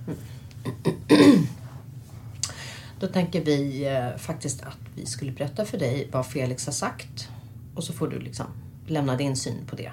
Mm. 0.08 0.18
Då 3.00 3.08
tänker 3.08 3.46
vi 3.46 3.88
eh, 3.88 4.18
faktiskt 4.18 4.64
att 4.64 4.78
vi 4.96 5.06
skulle 5.06 5.32
berätta 5.32 5.66
för 5.66 5.78
dig 5.78 6.10
vad 6.12 6.26
Felix 6.26 6.66
har 6.66 6.74
sagt. 6.74 7.30
Och 7.76 7.84
så 7.84 7.94
får 7.94 8.08
du 8.08 8.20
liksom 8.20 8.46
lämna 8.88 9.16
din 9.16 9.36
syn 9.36 9.66
på 9.68 9.76
det. 9.76 9.92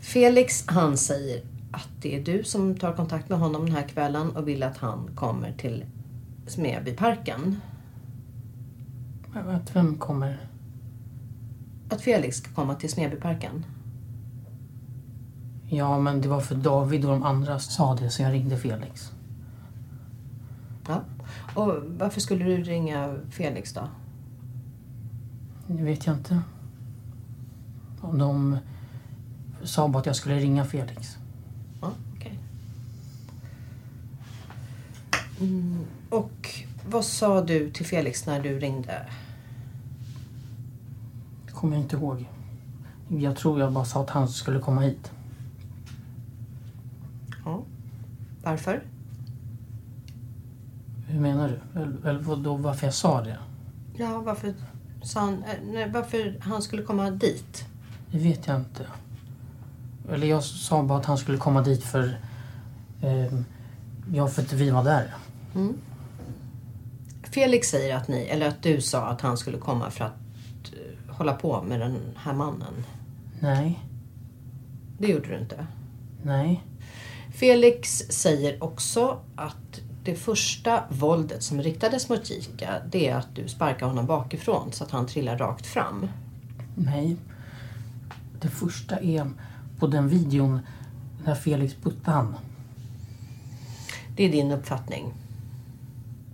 Felix 0.00 0.64
han 0.66 0.96
säger 0.96 1.42
att 1.72 1.88
det 2.02 2.16
är 2.16 2.24
du 2.24 2.44
som 2.44 2.76
tar 2.76 2.92
kontakt 2.92 3.28
med 3.28 3.38
honom 3.38 3.66
den 3.66 3.74
här 3.74 3.88
kvällen 3.88 4.36
och 4.36 4.48
vill 4.48 4.62
att 4.62 4.76
han 4.76 5.10
kommer 5.14 5.52
till 5.52 5.84
Smedbyparken. 6.46 7.60
Att 9.34 9.76
vem 9.76 9.98
kommer? 9.98 10.38
Att 11.90 12.00
Felix 12.00 12.36
ska 12.36 12.50
komma 12.50 12.74
till 12.74 12.90
Smedbyparken. 12.90 13.64
Ja, 15.68 15.98
men 15.98 16.20
det 16.20 16.28
var 16.28 16.40
för 16.40 16.54
David 16.54 17.04
och 17.04 17.10
de 17.10 17.22
andra 17.22 17.58
sa 17.58 17.94
det 17.94 18.10
så 18.10 18.22
jag 18.22 18.32
ringde 18.32 18.56
Felix. 18.56 19.12
Ja. 20.88 21.00
Och 21.54 21.74
varför 21.98 22.20
skulle 22.20 22.44
du 22.44 22.62
ringa 22.62 23.16
Felix 23.30 23.72
då? 23.72 23.88
Det 25.66 25.82
vet 25.82 26.06
jag 26.06 26.16
inte. 26.16 26.42
Om 28.00 28.18
de 28.18 28.58
sa 29.62 29.88
bara 29.88 29.98
att 29.98 30.06
jag 30.06 30.16
skulle 30.16 30.38
ringa 30.38 30.64
Felix. 30.64 31.18
Ja, 31.80 31.92
okej. 32.16 32.38
Mm, 35.40 35.84
och 36.10 36.64
vad 36.90 37.04
sa 37.04 37.40
du 37.40 37.70
till 37.70 37.86
Felix 37.86 38.26
när 38.26 38.40
du 38.42 38.58
ringde? 38.58 39.06
Det 41.46 41.52
kommer 41.52 41.76
jag 41.76 41.84
inte 41.84 41.96
ihåg. 41.96 42.28
Jag 43.08 43.36
tror 43.36 43.60
jag 43.60 43.72
bara 43.72 43.84
sa 43.84 44.02
att 44.02 44.10
han 44.10 44.28
skulle 44.28 44.60
komma 44.60 44.80
hit. 44.80 45.12
Ja. 47.44 47.62
Varför? 48.42 48.82
Hur 51.06 51.20
menar 51.20 51.48
du? 51.48 51.80
Eller, 51.80 52.06
eller 52.08 52.20
vadå, 52.20 52.56
varför 52.56 52.86
jag 52.86 52.94
sa 52.94 53.22
det? 53.22 53.38
Ja, 53.96 54.20
varför 54.20 54.54
sa 55.02 55.20
han... 55.20 55.34
eh, 55.44 55.54
Nej, 55.72 55.90
varför 55.90 56.36
han 56.40 56.62
skulle 56.62 56.82
komma 56.82 57.10
dit? 57.10 57.64
Det 58.10 58.18
vet 58.18 58.46
jag 58.46 58.56
inte. 58.56 58.86
Eller 60.10 60.26
jag 60.26 60.44
sa 60.44 60.82
bara 60.82 60.98
att 60.98 61.06
han 61.06 61.18
skulle 61.18 61.38
komma 61.38 61.62
dit 61.62 61.82
för... 61.84 62.18
Eh, 63.02 63.34
ja, 64.12 64.28
för 64.28 64.42
att 64.42 64.52
vi 64.52 64.70
var 64.70 64.84
där. 64.84 65.14
Mm. 65.54 65.74
Felix 67.30 67.68
säger 67.68 67.96
att 67.96 68.08
ni, 68.08 68.22
eller 68.22 68.48
att 68.48 68.62
du 68.62 68.80
sa 68.80 69.06
att 69.06 69.20
han 69.20 69.36
skulle 69.36 69.58
komma 69.58 69.90
för 69.90 70.04
att 70.04 70.12
eh, 70.72 71.14
hålla 71.14 71.34
på 71.34 71.62
med 71.62 71.80
den 71.80 71.98
här 72.16 72.32
mannen. 72.32 72.84
Nej. 73.40 73.84
Det 74.98 75.08
gjorde 75.08 75.28
du 75.28 75.38
inte. 75.38 75.66
Nej. 76.22 76.64
Felix 77.34 77.98
säger 78.08 78.64
också 78.64 79.20
att 79.36 79.80
det 80.04 80.14
första 80.14 80.84
våldet 80.88 81.42
som 81.42 81.62
riktades 81.62 82.08
mot 82.08 82.30
Jika, 82.30 82.82
det 82.90 83.08
är 83.08 83.16
att 83.16 83.34
du 83.34 83.48
sparkar 83.48 83.86
honom 83.86 84.06
bakifrån 84.06 84.72
så 84.72 84.84
att 84.84 84.90
han 84.90 85.06
trillar 85.06 85.38
rakt 85.38 85.66
fram. 85.66 86.08
Nej. 86.74 87.16
Det 88.40 88.48
första 88.48 88.98
är 88.98 89.30
på 89.78 89.86
den 89.86 90.08
videon 90.08 90.60
när 91.24 91.34
Felix 91.34 91.74
puttade 91.74 92.16
han. 92.16 92.36
Det 94.16 94.24
är 94.24 94.32
din 94.32 94.50
uppfattning. 94.50 95.12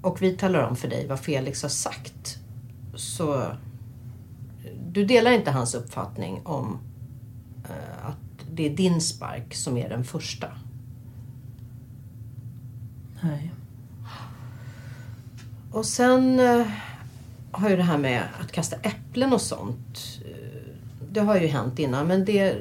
Och 0.06 0.22
vi 0.22 0.36
talar 0.36 0.62
om 0.62 0.76
för 0.76 0.88
dig 0.88 1.06
vad 1.06 1.20
Felix 1.20 1.62
har 1.62 1.68
sagt. 1.68 2.38
Så 2.94 3.52
du 4.92 5.04
delar 5.04 5.30
inte 5.30 5.50
hans 5.50 5.74
uppfattning 5.74 6.40
om 6.44 6.78
eh, 7.64 8.06
att 8.06 8.46
det 8.52 8.66
är 8.72 8.76
din 8.76 9.00
spark 9.00 9.54
som 9.54 9.76
är 9.76 9.88
den 9.88 10.04
första. 10.04 10.46
Nej. 13.22 13.52
Och 15.72 15.84
sen 15.86 16.40
eh, 16.40 16.66
har 17.50 17.70
ju 17.70 17.76
det 17.76 17.82
här 17.82 17.98
med 17.98 18.22
att 18.40 18.52
kasta 18.52 18.76
äpplen 18.76 19.32
och 19.32 19.40
sånt. 19.40 20.20
eh, 20.24 20.72
Det 21.12 21.20
har 21.20 21.36
ju 21.40 21.46
hänt 21.46 21.78
innan. 21.78 22.06
Men 22.06 22.24
det 22.24 22.56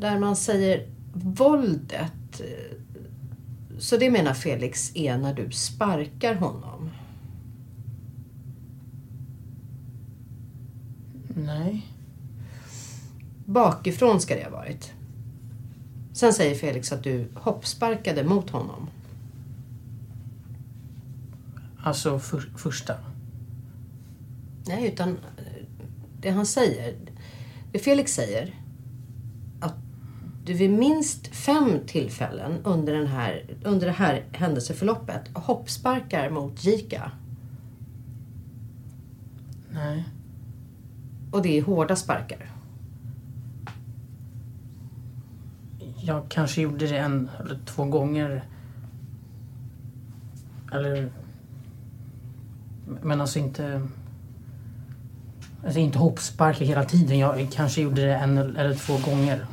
där 0.00 0.18
man 0.18 0.36
säger 0.36 0.88
våldet. 1.14 2.40
eh, 2.40 2.76
Så 3.78 3.96
det 3.96 4.10
menar 4.10 4.34
Felix 4.34 4.96
är 4.96 5.18
när 5.18 5.34
du 5.34 5.50
sparkar 5.50 6.34
honom. 6.34 6.90
Nej. 11.36 11.86
Bakifrån 13.52 14.20
ska 14.20 14.34
det 14.34 14.44
ha 14.44 14.50
varit. 14.50 14.92
Sen 16.12 16.32
säger 16.32 16.54
Felix 16.54 16.92
att 16.92 17.04
du 17.04 17.28
hoppsparkade 17.34 18.24
mot 18.24 18.50
honom. 18.50 18.90
Alltså 21.82 22.18
för, 22.18 22.40
första. 22.56 22.94
Nej, 24.66 24.86
utan 24.86 25.08
eh, 25.08 25.64
det 26.20 26.30
han 26.30 26.46
säger. 26.46 26.94
Det 27.72 27.78
Felix 27.78 28.14
säger. 28.14 28.54
Att 29.60 29.74
du 30.44 30.52
vid 30.52 30.70
minst 30.70 31.26
fem 31.26 31.78
tillfällen 31.86 32.52
under, 32.64 32.92
den 32.92 33.06
här, 33.06 33.56
under 33.64 33.86
det 33.86 33.92
här 33.92 34.24
händelseförloppet 34.32 35.22
hoppsparkar 35.34 36.30
mot 36.30 36.64
Jika. 36.64 37.10
Nej. 39.70 40.04
Och 41.30 41.42
det 41.42 41.58
är 41.58 41.62
hårda 41.62 41.96
sparkar. 41.96 42.51
Jag 46.04 46.28
kanske 46.28 46.62
gjorde 46.62 46.86
det 46.86 46.98
en 46.98 47.30
eller 47.40 47.58
två 47.64 47.84
gånger. 47.84 48.44
Eller... 50.72 51.12
Men 53.02 53.20
alltså 53.20 53.38
inte... 53.38 53.88
Alltså 55.64 55.78
inte 55.78 55.98
hoppspark 55.98 56.58
hela 56.58 56.84
tiden. 56.84 57.18
Jag 57.18 57.48
kanske 57.52 57.82
gjorde 57.82 58.06
det 58.06 58.14
en 58.14 58.38
eller 58.38 58.74
två 58.74 58.98
gånger. 59.10 59.46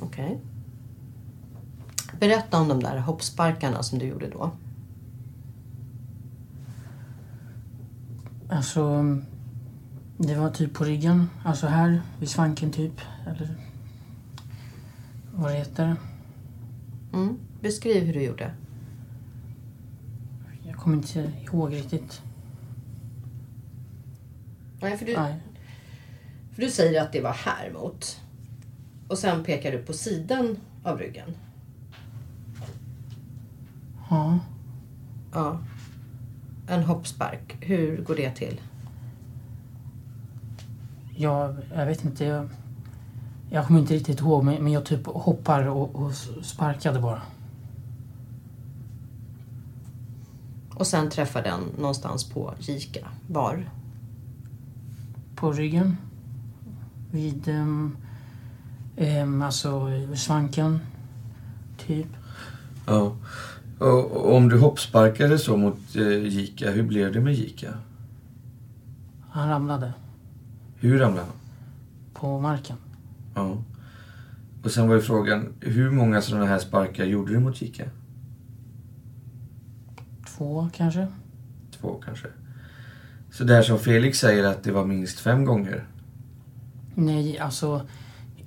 Okej. 0.00 0.40
Berätta 2.20 2.60
om 2.60 2.68
de 2.68 2.82
där 2.82 2.98
hoppsparkarna 2.98 3.82
som 3.82 3.98
du 3.98 4.06
gjorde 4.06 4.30
då. 4.30 4.50
Alltså... 8.48 9.04
Det 10.18 10.34
var 10.34 10.50
typ 10.50 10.74
på 10.74 10.84
ryggen. 10.84 11.30
Alltså 11.44 11.66
här, 11.66 12.02
vid 12.18 12.28
svanken 12.28 12.72
typ. 12.72 13.00
Eller... 13.26 13.65
Vad 15.38 15.50
det 15.50 15.58
heter. 15.58 15.96
Mm. 17.12 17.38
Beskriv 17.60 18.04
hur 18.04 18.12
du 18.12 18.22
gjorde. 18.22 18.54
Jag 20.62 20.76
kommer 20.76 20.96
inte 20.96 21.32
ihåg 21.42 21.72
riktigt. 21.72 22.22
Nej, 24.80 24.96
för 24.96 25.06
du, 25.06 25.16
Nej. 25.16 25.40
för 26.52 26.62
du 26.62 26.70
säger 26.70 27.02
att 27.02 27.12
det 27.12 27.20
var 27.20 27.32
här 27.32 27.72
mot. 27.72 28.20
Och 29.08 29.18
sen 29.18 29.44
pekar 29.44 29.72
du 29.72 29.78
på 29.78 29.92
sidan 29.92 30.56
av 30.82 30.98
ryggen. 30.98 31.36
Ja. 34.10 34.38
Ja. 35.32 35.60
En 36.68 36.82
hoppspark. 36.82 37.56
Hur 37.60 38.02
går 38.02 38.16
det 38.16 38.30
till? 38.30 38.60
Jag, 41.16 41.56
jag 41.74 41.86
vet 41.86 42.04
inte. 42.04 42.24
Jag, 42.24 42.48
jag 43.50 43.66
kommer 43.66 43.80
inte 43.80 43.94
riktigt 43.94 44.20
ihåg 44.20 44.44
men, 44.44 44.72
jag 44.72 44.84
typ 44.84 45.06
hoppar 45.06 45.66
och, 45.66 45.96
och 45.96 46.12
sparkade 46.42 47.00
bara. 47.00 47.22
Och 50.74 50.86
sen 50.86 51.10
träffar 51.10 51.42
den 51.42 51.60
någonstans 51.78 52.24
på 52.24 52.54
Jika. 52.58 53.08
Var? 53.26 53.70
På 55.34 55.52
ryggen. 55.52 55.96
Vid... 57.10 57.48
Um, 57.48 57.96
um, 58.96 59.42
alltså 59.42 59.90
svanken. 60.16 60.80
Typ. 61.78 62.08
Ja. 62.86 63.16
Och, 63.78 64.36
om 64.36 64.48
du 64.48 64.58
hoppsparkade 64.58 65.38
så 65.38 65.56
mot 65.56 65.96
eh, 65.96 66.26
Jika, 66.26 66.70
hur 66.70 66.82
blev 66.82 67.12
det 67.12 67.20
med 67.20 67.34
Jika? 67.34 67.72
Han 69.30 69.48
ramlade 69.48 69.92
Hur 70.76 70.98
ramlade 70.98 71.26
han? 71.26 71.36
på 72.14 72.40
marken. 72.40 72.76
Ja. 73.36 73.62
Och 74.62 74.70
sen 74.70 74.88
var 74.88 74.94
ju 74.94 75.00
frågan, 75.00 75.54
hur 75.60 75.90
många 75.90 76.22
sådana 76.22 76.46
här 76.46 76.58
sparkar 76.58 77.04
gjorde 77.04 77.32
du 77.32 77.40
mot 77.40 77.62
Jika? 77.62 77.84
Två 80.36 80.68
kanske. 80.72 81.06
Två 81.80 82.00
kanske. 82.04 82.28
Så 83.30 83.44
där 83.44 83.62
som 83.62 83.78
Felix 83.78 84.18
säger 84.18 84.44
att 84.44 84.62
det 84.62 84.72
var 84.72 84.84
minst 84.84 85.20
fem 85.20 85.44
gånger. 85.44 85.84
Nej, 86.94 87.38
alltså 87.38 87.86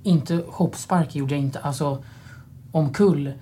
inte 0.02 0.44
hoppspark 0.48 1.14
gjorde 1.14 1.34
jag 1.34 1.42
inte. 1.42 1.58
Alltså 1.58 2.04
omkull 2.72 3.32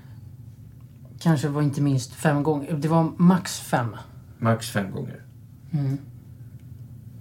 kanske 1.18 1.49
var 1.49 1.62
inte 1.62 1.82
minst 1.82 2.12
fem 2.12 2.42
gånger. 2.42 2.76
Det 2.76 2.88
var 2.88 3.12
max 3.16 3.61
fem. 3.61 3.96
Max 4.38 4.70
fem 4.70 4.90
gånger. 4.90 5.22
Mm. 5.70 5.99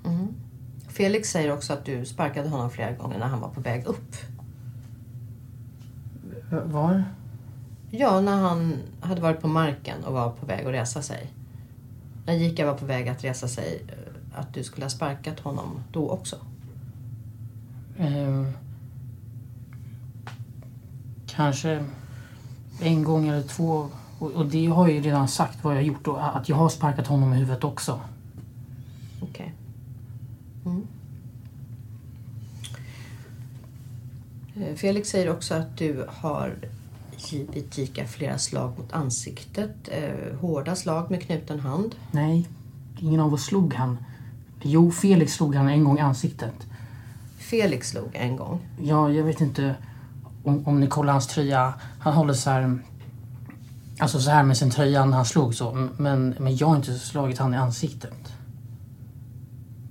Mm. 0.06 0.28
Felix 0.98 1.30
säger 1.30 1.54
också 1.54 1.74
att 1.74 1.86
du 1.86 2.06
sparkade 2.06 2.50
honom 2.50 2.70
flera 2.70 2.92
gånger 2.92 3.20
när 3.20 3.28
han 3.28 3.40
var 3.40 3.50
på 3.50 3.62
väg 3.62 3.86
upp. 3.86 4.16
Var? 6.66 7.04
Ja, 7.92 8.22
när 8.22 8.38
han 8.38 8.76
hade 9.02 9.22
varit 9.22 9.42
på 9.42 9.48
marken 9.48 10.04
och 10.04 10.14
var 10.14 10.30
på 10.32 10.46
väg 10.46 10.66
att 10.66 10.74
resa 10.74 11.02
sig. 11.02 11.34
När 12.26 12.34
Jika 12.34 12.66
var 12.66 12.74
på 12.74 12.86
väg 12.86 13.10
att 13.10 13.24
resa 13.24 13.48
sig, 13.48 13.86
eh, 13.88 14.40
att 14.40 14.54
du 14.54 14.64
skulle 14.64 14.86
ha 14.86 14.90
sparkat 14.90 15.40
honom 15.40 15.84
då 15.92 16.10
också. 16.10 16.36
Ehm, 18.00 18.52
Kanske 21.28 21.86
en 22.82 23.04
gång 23.04 23.28
eller 23.28 23.44
två. 23.44 23.90
Och, 24.20 24.32
och 24.32 24.46
det 24.46 24.68
har 24.68 24.88
jag 24.88 24.96
ju 24.96 25.02
redan 25.02 25.28
sagt 25.28 25.64
vad 25.64 25.76
jag 25.76 25.84
gjort 25.84 26.08
och 26.08 26.38
att 26.38 26.50
jag 26.50 26.56
har 26.56 26.70
sparkat 26.70 27.08
honom 27.08 27.34
i 27.34 27.38
huvudet 27.38 27.64
också. 27.64 28.00
Okej. 29.22 29.54
Mm. 30.68 30.88
Eh, 34.56 34.76
Felix 34.76 35.10
säger 35.10 35.32
också 35.32 35.54
att 35.54 35.78
du 35.78 36.06
har 36.08 36.56
givit 37.18 37.78
Jika 37.78 38.06
flera 38.06 38.38
slag 38.38 38.78
mot 38.78 38.94
ansiktet. 38.94 39.76
Eh, 39.88 40.40
hårda 40.40 40.76
slag 40.76 41.12
med 41.12 41.22
knuten 41.22 41.60
hand. 41.60 41.96
Nej, 42.12 42.48
ingen 43.00 43.20
av 43.20 43.34
oss 43.34 43.46
slog 43.46 43.74
han. 43.74 43.98
Jo, 44.62 44.92
Felix 44.92 45.34
slog 45.34 45.56
han 45.56 45.70
en 45.70 45.84
gång 45.84 45.98
i 45.98 46.02
ansiktet. 46.02 46.68
Felix 47.38 47.90
slog 47.90 48.10
en 48.14 48.36
gång. 48.36 48.60
Ja, 48.82 49.12
jag 49.12 49.24
vet 49.24 49.42
inte 49.42 49.76
om, 50.44 50.68
om 50.68 50.80
ni 50.80 50.88
kollar 50.88 51.14
hans 51.14 51.28
tröja. 51.28 51.74
Han 52.00 52.14
håller 52.14 52.34
så 52.34 52.50
här... 52.50 52.80
Alltså 54.00 54.20
så 54.20 54.30
här 54.30 54.44
med 54.44 54.58
sin 54.58 54.72
tröja 54.72 55.06
när 55.06 55.18
han 55.18 55.26
slog 55.26 55.56
så. 55.56 55.90
Men, 55.98 56.36
men 56.40 56.58
jag 56.58 56.68
har 56.68 56.76
inte 56.76 57.00
slagit 57.00 57.38
han 57.38 57.54
i 57.54 57.58
ansiktet. 57.58 58.34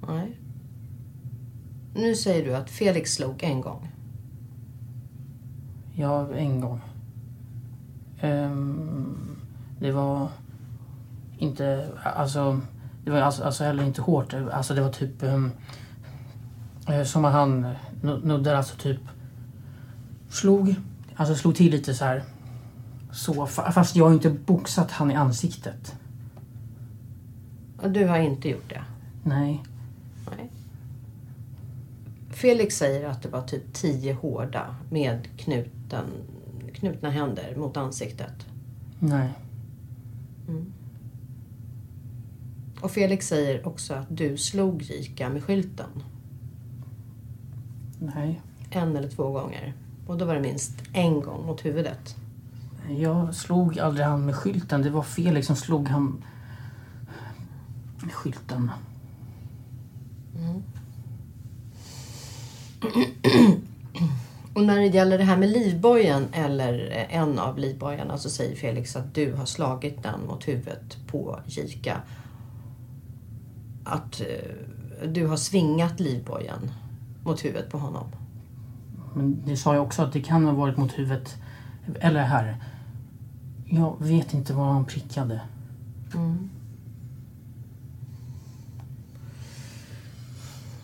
Nej. 0.09 0.37
Nu 1.97 2.15
säger 2.15 2.45
du 2.45 2.57
att 2.57 2.71
Felix 2.71 3.15
slog 3.15 3.43
en 3.43 3.61
gång. 3.61 3.93
Ja, 5.95 6.29
en 6.35 6.61
gång. 6.61 6.81
Ehm, 8.21 9.37
det 9.81 9.93
var 9.93 10.29
inte... 11.39 11.89
Alltså... 12.03 12.61
Det 13.05 13.11
var 13.11 13.19
alltså, 13.19 13.45
alltså 13.45 13.65
heller 13.65 13.85
inte 13.85 14.03
hårt. 14.03 14.35
Alltså 14.53 14.75
det 14.75 14.81
var 14.81 14.93
typ... 14.93 15.23
Um, 15.23 15.51
som 17.05 17.25
att 17.25 17.33
han 17.33 17.75
nuddade 18.03 18.57
alltså 18.57 18.77
typ... 18.77 19.01
Slog. 20.29 20.75
Alltså 21.17 21.35
slog 21.35 21.55
till 21.55 21.73
lite 21.73 21.95
så 21.95 22.05
här. 22.05 22.25
Så, 23.13 23.47
fast 23.47 23.97
jag 23.97 24.05
har 24.05 24.13
inte 24.13 24.31
boxat 24.31 24.91
han 24.91 25.11
i 25.11 25.15
ansiktet. 25.15 25.97
Och 27.83 27.91
du 27.91 28.07
har 28.07 28.19
inte 28.19 28.49
gjort 28.49 28.69
det? 28.69 28.83
Nej. 29.23 29.63
Felix 32.37 32.77
säger 32.77 33.09
att 33.09 33.23
det 33.23 33.29
var 33.29 33.43
typ 33.43 33.73
tio 33.73 34.13
hårda 34.13 34.77
med 34.91 35.29
knuten, 35.37 36.05
knutna 36.73 37.11
händer 37.11 37.57
mot 37.57 37.77
ansiktet. 37.77 38.47
Nej. 38.99 39.33
Mm. 40.49 40.73
Och 42.81 42.91
Felix 42.91 43.29
säger 43.29 43.69
också 43.69 43.95
att 43.95 44.07
du 44.09 44.37
slog 44.37 44.91
Rika 44.91 45.29
med 45.29 45.45
skylten. 45.45 45.89
Nej. 47.99 48.41
En 48.71 48.97
eller 48.97 49.09
två 49.09 49.31
gånger. 49.31 49.75
Och 50.07 50.19
då 50.19 50.25
var 50.25 50.35
det 50.35 50.41
minst 50.41 50.83
en 50.93 51.21
gång 51.21 51.47
mot 51.47 51.65
huvudet. 51.65 52.17
Jag 52.89 53.35
slog 53.35 53.79
aldrig 53.79 54.07
han 54.07 54.27
med 54.27 54.35
skylten. 54.35 54.83
Det 54.83 54.91
var 54.91 55.03
Felix 55.03 55.47
som 55.47 55.57
slog 55.57 55.89
han 55.89 56.25
med 58.03 58.13
skylten. 58.13 58.71
Mm. 60.39 60.63
Och 64.55 64.63
när 64.63 64.77
det 64.77 64.87
gäller 64.87 65.19
det 65.19 65.25
här 65.25 65.37
med 65.37 65.49
livbojen 65.49 66.27
eller 66.33 67.07
en 67.11 67.39
av 67.39 67.59
livbojarna 67.59 68.19
så 68.19 68.31
säger 68.31 68.57
Felix 68.57 68.97
att 68.97 69.15
du 69.15 69.33
har 69.33 69.47
slagit 69.47 70.03
den 70.03 70.27
mot 70.27 70.49
huvudet 70.49 70.97
på 71.07 71.41
Jika. 71.47 72.01
Att 73.85 74.21
eh, 74.21 75.07
du 75.09 75.27
har 75.27 75.37
svingat 75.37 76.01
livbojen 76.01 76.71
mot 77.25 77.45
huvudet 77.45 77.71
på 77.71 77.79
honom. 77.79 78.07
Men 79.15 79.43
det 79.47 79.57
sa 79.57 79.75
jag 79.75 79.83
också 79.83 80.03
att 80.03 80.13
det 80.13 80.23
kan 80.23 80.45
ha 80.45 80.53
varit 80.53 80.77
mot 80.77 80.99
huvudet. 80.99 81.37
Eller 82.01 82.23
här. 82.23 82.57
Jag 83.67 83.97
vet 83.99 84.35
inte 84.35 84.55
var 84.55 84.73
han 84.73 84.85
prickade. 84.85 85.41
Mm. 86.15 86.51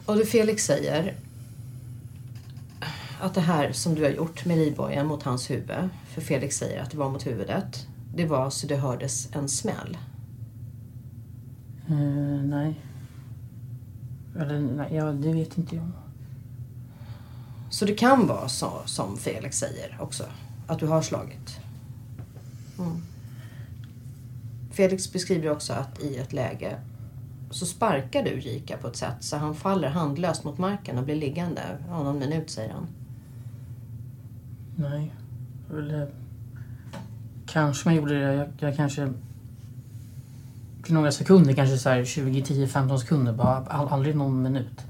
Och 0.06 0.16
det 0.16 0.24
Felix 0.24 0.64
säger 0.64 1.14
att 3.22 3.34
det 3.34 3.40
här 3.40 3.72
som 3.72 3.94
du 3.94 4.02
har 4.02 4.10
gjort 4.10 4.44
med 4.44 4.58
livbojen 4.58 5.06
mot 5.06 5.22
hans 5.22 5.50
huvud, 5.50 5.88
för 6.08 6.20
Felix 6.20 6.56
säger 6.56 6.82
att 6.82 6.90
det 6.90 6.96
var 6.96 7.10
mot 7.10 7.26
huvudet, 7.26 7.86
det 8.14 8.26
var 8.26 8.50
så 8.50 8.66
det 8.66 8.76
hördes 8.76 9.28
en 9.32 9.48
smäll. 9.48 9.98
Uh, 11.90 12.42
nej. 12.44 12.80
Eller 14.36 14.58
nej, 14.58 14.94
ja, 14.94 15.04
det 15.04 15.32
vet 15.32 15.58
inte 15.58 15.76
jag. 15.76 15.90
Så 17.70 17.84
det 17.84 17.94
kan 17.94 18.26
vara 18.26 18.48
så 18.48 18.72
som 18.84 19.16
Felix 19.16 19.58
säger 19.58 19.96
också, 20.00 20.24
att 20.66 20.78
du 20.78 20.86
har 20.86 21.02
slagit. 21.02 21.60
Mm. 22.78 23.02
Felix 24.70 25.12
beskriver 25.12 25.50
också 25.50 25.72
att 25.72 26.00
i 26.00 26.16
ett 26.16 26.32
läge 26.32 26.76
så 27.50 27.66
sparkar 27.66 28.22
du 28.22 28.30
Rika 28.30 28.76
på 28.76 28.88
ett 28.88 28.96
sätt 28.96 29.16
så 29.20 29.36
han 29.36 29.54
faller 29.54 29.88
handlöst 29.88 30.44
mot 30.44 30.58
marken 30.58 30.98
och 30.98 31.04
blir 31.04 31.16
liggande. 31.16 31.62
Ja, 31.88 32.02
någon 32.02 32.18
minut 32.18 32.50
säger 32.50 32.72
han. 32.72 32.86
Nej. 34.76 35.14
Eller, 35.70 36.10
kanske 37.46 37.88
man 37.88 37.94
gjorde 37.94 38.14
det. 38.14 38.34
Jag, 38.34 38.48
jag 38.58 38.76
kanske... 38.76 39.12
För 40.84 40.92
några 40.92 41.12
sekunder, 41.12 41.52
kanske 41.52 41.78
så 41.78 41.88
här 41.88 42.04
20, 42.04 42.42
10, 42.42 42.68
15 42.68 43.00
sekunder. 43.00 43.32
Bara 43.32 43.56
all, 43.56 43.88
aldrig 43.88 44.16
någon 44.16 44.42
minut. 44.42 44.86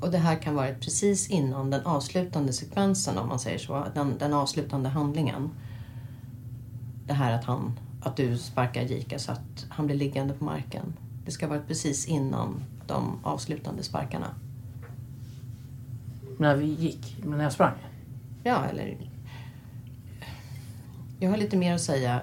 Och 0.00 0.10
det 0.10 0.18
här 0.18 0.36
kan 0.36 0.54
vara 0.54 0.74
precis 0.74 1.30
innan 1.30 1.70
den 1.70 1.86
avslutande 1.86 2.52
sekvensen 2.52 3.18
om 3.18 3.28
man 3.28 3.38
säger 3.38 3.58
så. 3.58 3.86
Den, 3.94 4.18
den 4.18 4.34
avslutande 4.34 4.88
handlingen. 4.88 5.50
Det 7.06 7.12
här 7.12 7.32
att, 7.32 7.44
han, 7.44 7.78
att 8.02 8.16
du 8.16 8.38
sparkar 8.38 8.82
Jika 8.82 9.18
så 9.18 9.32
att 9.32 9.66
han 9.68 9.86
blir 9.86 9.96
liggande 9.96 10.34
på 10.34 10.44
marken. 10.44 10.92
Det 11.24 11.30
ska 11.30 11.48
vara 11.48 11.60
precis 11.60 12.06
innan 12.06 12.64
de 12.86 13.18
avslutande 13.22 13.82
sparkarna. 13.82 14.26
När 16.38 16.56
vi 16.56 16.66
gick? 16.66 17.16
När 17.24 17.42
jag 17.42 17.52
sprang? 17.52 17.74
Ja, 18.42 18.64
eller... 18.64 18.96
Jag 21.20 21.30
har 21.30 21.36
lite 21.36 21.56
mer 21.56 21.74
att 21.74 21.80
säga 21.80 22.20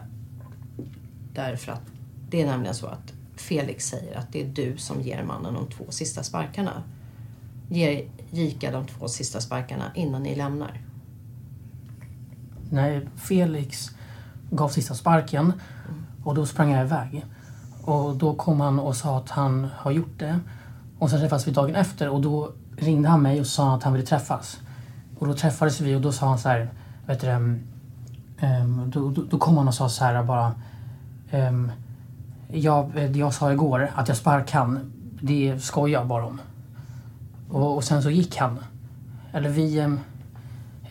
därför 1.33 1.71
att 1.71 1.81
det 2.29 2.41
är 2.41 2.45
nämligen 2.45 2.75
så 2.75 2.87
att 2.87 3.13
Felix 3.35 3.87
säger 3.87 4.17
att 4.17 4.31
det 4.31 4.41
är 4.41 4.47
du 4.47 4.77
som 4.77 5.01
ger 5.01 5.23
mannen 5.23 5.53
de 5.53 5.67
två 5.67 5.83
sista 5.89 6.23
sparkarna. 6.23 6.83
Ger 7.69 8.09
Jika 8.31 8.71
de 8.71 8.87
två 8.87 9.07
sista 9.07 9.41
sparkarna 9.41 9.91
innan 9.95 10.23
ni 10.23 10.35
lämnar. 10.35 10.81
Nej, 12.69 13.07
Felix 13.15 13.89
gav 14.51 14.69
sista 14.69 14.93
sparken 14.93 15.53
och 16.23 16.35
då 16.35 16.45
sprang 16.45 16.71
jag 16.71 16.85
iväg. 16.85 17.25
Och 17.81 18.15
då 18.15 18.35
kom 18.35 18.59
han 18.59 18.79
och 18.79 18.95
sa 18.95 19.17
att 19.17 19.29
han 19.29 19.67
har 19.75 19.91
gjort 19.91 20.19
det. 20.19 20.39
Och 20.99 21.09
sen 21.09 21.19
träffades 21.19 21.47
vi 21.47 21.51
dagen 21.51 21.75
efter 21.75 22.09
och 22.09 22.21
då 22.21 22.51
ringde 22.79 23.09
han 23.09 23.21
mig 23.21 23.39
och 23.39 23.47
sa 23.47 23.75
att 23.75 23.83
han 23.83 23.93
ville 23.93 24.05
träffas. 24.05 24.59
Och 25.19 25.27
då 25.27 25.33
träffades 25.33 25.81
vi 25.81 25.95
och 25.95 26.01
då 26.01 26.11
sa 26.11 26.27
han 26.27 26.39
så 26.39 26.49
här, 26.49 26.69
vet 27.05 27.21
du 27.21 27.27
um, 27.27 27.63
då, 28.85 29.09
då, 29.09 29.23
då, 29.29 29.37
kom 29.37 29.57
han 29.57 29.67
och 29.67 29.73
sa 29.73 29.89
så 29.89 30.05
här 30.05 30.23
bara 30.23 30.55
um, 31.31 31.71
jag, 32.51 32.91
det 32.93 33.19
jag 33.19 33.33
sa 33.33 33.51
igår, 33.51 33.91
att 33.95 34.07
jag 34.07 34.17
sparkade 34.17 34.63
han, 34.63 34.91
det 35.21 35.59
skojar 35.63 35.99
jag 35.99 36.07
bara 36.07 36.25
om. 36.25 36.41
Och, 37.49 37.75
och, 37.75 37.83
sen 37.83 38.03
så 38.03 38.09
gick 38.09 38.37
han. 38.37 38.59
Eller 39.31 39.49
vi... 39.49 39.79
Um, 39.79 39.99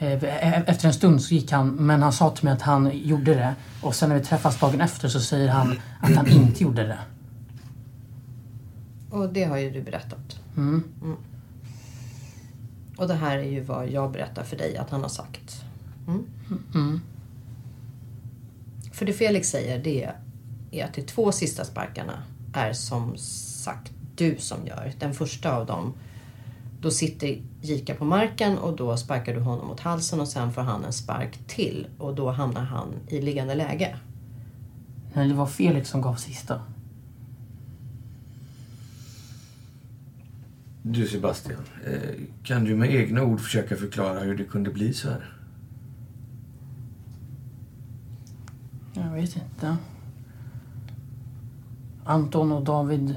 efter 0.01 0.87
en 0.87 0.95
stund 0.95 1.23
så 1.23 1.35
gick 1.35 1.53
han, 1.53 1.69
men 1.69 2.03
han 2.03 2.13
sa 2.13 2.31
till 2.31 2.45
mig 2.45 2.53
att 2.53 2.63
han 2.63 2.91
gjorde 2.95 3.35
det. 3.35 3.55
Och 3.83 3.95
sen 3.95 4.09
när 4.09 4.17
vi 4.17 4.25
träffas 4.25 4.61
dagen 4.61 4.81
efter 4.81 5.09
så 5.09 5.21
säger 5.21 5.49
han 5.49 5.79
att 6.01 6.17
han 6.17 6.27
inte 6.29 6.63
gjorde 6.63 6.83
det. 6.83 6.99
Och 9.11 9.33
det 9.33 9.45
har 9.45 9.57
ju 9.57 9.71
du 9.71 9.83
berättat. 9.83 10.41
Mm. 10.57 10.85
Mm. 11.03 11.17
Och 12.99 13.09
det 13.09 13.15
här 13.15 13.39
är 13.39 13.51
ju 13.51 13.61
vad 13.61 13.89
jag 13.89 14.13
berättar 14.13 14.45
för 14.45 14.57
dig 14.57 14.77
att 14.77 14.91
han 14.91 15.03
har 15.03 15.09
sagt. 15.09 15.65
Mm. 16.07 16.27
Mm. 16.75 17.01
För 18.93 19.07
det 19.07 19.13
Felix 19.13 19.49
säger 19.49 19.79
det 19.79 20.11
är 20.71 20.85
att 20.85 20.95
de 20.95 21.03
två 21.03 21.33
sista 21.33 21.65
sparkarna 21.65 22.23
är 22.53 22.73
som 22.73 23.17
sagt 23.17 23.93
du 24.17 24.37
som 24.39 24.67
gör. 24.67 24.93
Den 24.99 25.15
första 25.15 25.57
av 25.57 25.67
dem, 25.67 25.95
då 26.81 26.91
sitter 26.91 27.43
Jika 27.61 27.95
på 27.95 28.05
marken 28.05 28.59
och 28.59 28.77
då 28.77 28.97
sparkar 28.97 29.35
du 29.35 29.41
honom 29.41 29.67
mot 29.67 29.81
halsen 29.81 30.21
och 30.21 30.29
sen 30.29 30.53
får 30.53 30.63
han 30.63 30.85
en 30.85 30.93
spark 30.93 31.39
till 31.47 31.87
och 31.99 32.15
då 32.15 32.31
hamnar 32.31 32.65
han 32.65 32.89
i 33.09 33.21
liggande 33.21 33.55
läge. 33.55 33.97
Nej, 35.13 35.29
det 35.29 35.35
var 35.35 35.47
Felix 35.47 35.89
som 35.89 36.03
gav 36.03 36.15
sista. 36.15 36.61
Du 40.91 41.07
Sebastian, 41.07 41.61
eh, 41.87 42.21
kan 42.43 42.65
du 42.65 42.77
med 42.77 42.95
egna 42.95 43.23
ord 43.23 43.41
försöka 43.41 43.77
förklara 43.77 44.21
hur 44.21 44.37
det 44.37 44.45
kunde 44.45 44.71
bli 44.71 44.93
så 44.93 45.09
här? 45.09 45.33
Jag 48.93 49.11
vet 49.11 49.37
inte. 49.37 49.77
Anton 52.05 52.53
och 52.53 52.65
David 52.65 53.17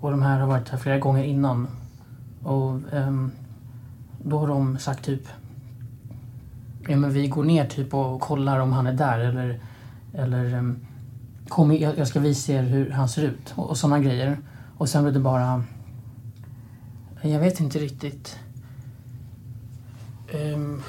och 0.00 0.10
de 0.10 0.22
här 0.22 0.40
har 0.40 0.46
varit 0.46 0.68
här 0.68 0.78
flera 0.78 0.98
gånger 0.98 1.24
innan. 1.24 1.66
Och 2.42 2.80
um, 2.92 3.30
då 4.24 4.38
har 4.38 4.48
de 4.48 4.78
sagt 4.78 5.04
typ 5.04 5.28
ja, 6.88 6.96
men 6.96 7.12
vi 7.12 7.28
går 7.28 7.44
ner 7.44 7.66
typ 7.66 7.94
och 7.94 8.20
kollar 8.20 8.60
om 8.60 8.72
han 8.72 8.86
är 8.86 8.92
där 8.92 9.18
eller, 9.18 9.60
eller 10.14 10.54
um, 10.54 10.76
kom, 11.48 11.76
jag, 11.76 11.98
jag 11.98 12.08
ska 12.08 12.20
visa 12.20 12.52
er 12.52 12.62
hur 12.62 12.90
han 12.90 13.08
ser 13.08 13.22
ut 13.22 13.52
och, 13.54 13.70
och 13.70 13.76
sådana 13.76 13.98
grejer. 13.98 14.38
Och 14.76 14.88
sen 14.88 15.02
blev 15.02 15.14
det 15.14 15.20
bara... 15.20 15.64
Jag 17.22 17.40
vet 17.40 17.60
inte 17.60 17.78
riktigt. 17.78 18.38
Um, 20.34 20.82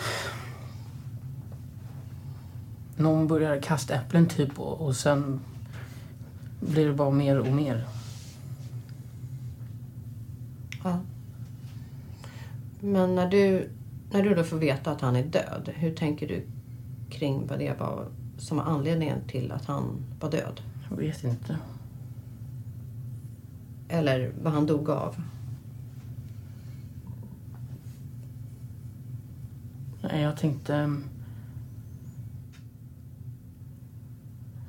någon 2.95 3.27
börjar 3.27 3.61
kasta 3.61 3.95
äpplen 3.95 4.25
typ 4.25 4.59
och, 4.59 4.81
och 4.81 4.95
sen 4.95 5.39
blir 6.59 6.87
det 6.87 6.93
bara 6.93 7.11
mer 7.11 7.39
och 7.39 7.47
mer. 7.47 7.87
Ja. 10.83 10.99
Men 12.79 13.15
när 13.15 13.29
du, 13.29 13.69
när 14.11 14.23
du 14.23 14.35
då 14.35 14.43
får 14.43 14.57
veta 14.57 14.91
att 14.91 15.01
han 15.01 15.15
är 15.15 15.23
död, 15.23 15.69
hur 15.75 15.95
tänker 15.95 16.27
du 16.27 16.45
kring 17.09 17.47
vad 17.47 17.59
det 17.59 17.79
var 17.79 18.07
som 18.37 18.57
var 18.57 18.63
anledningen 18.63 19.27
till 19.27 19.51
att 19.51 19.65
han 19.65 20.05
var 20.19 20.31
död? 20.31 20.61
Jag 20.89 20.97
vet 20.97 21.23
inte. 21.23 21.57
Eller 23.89 24.31
vad 24.41 24.53
han 24.53 24.65
dog 24.65 24.89
av? 24.89 25.15
Nej, 30.01 30.21
jag 30.21 30.37
tänkte... 30.37 30.75
ehm, 30.75 31.03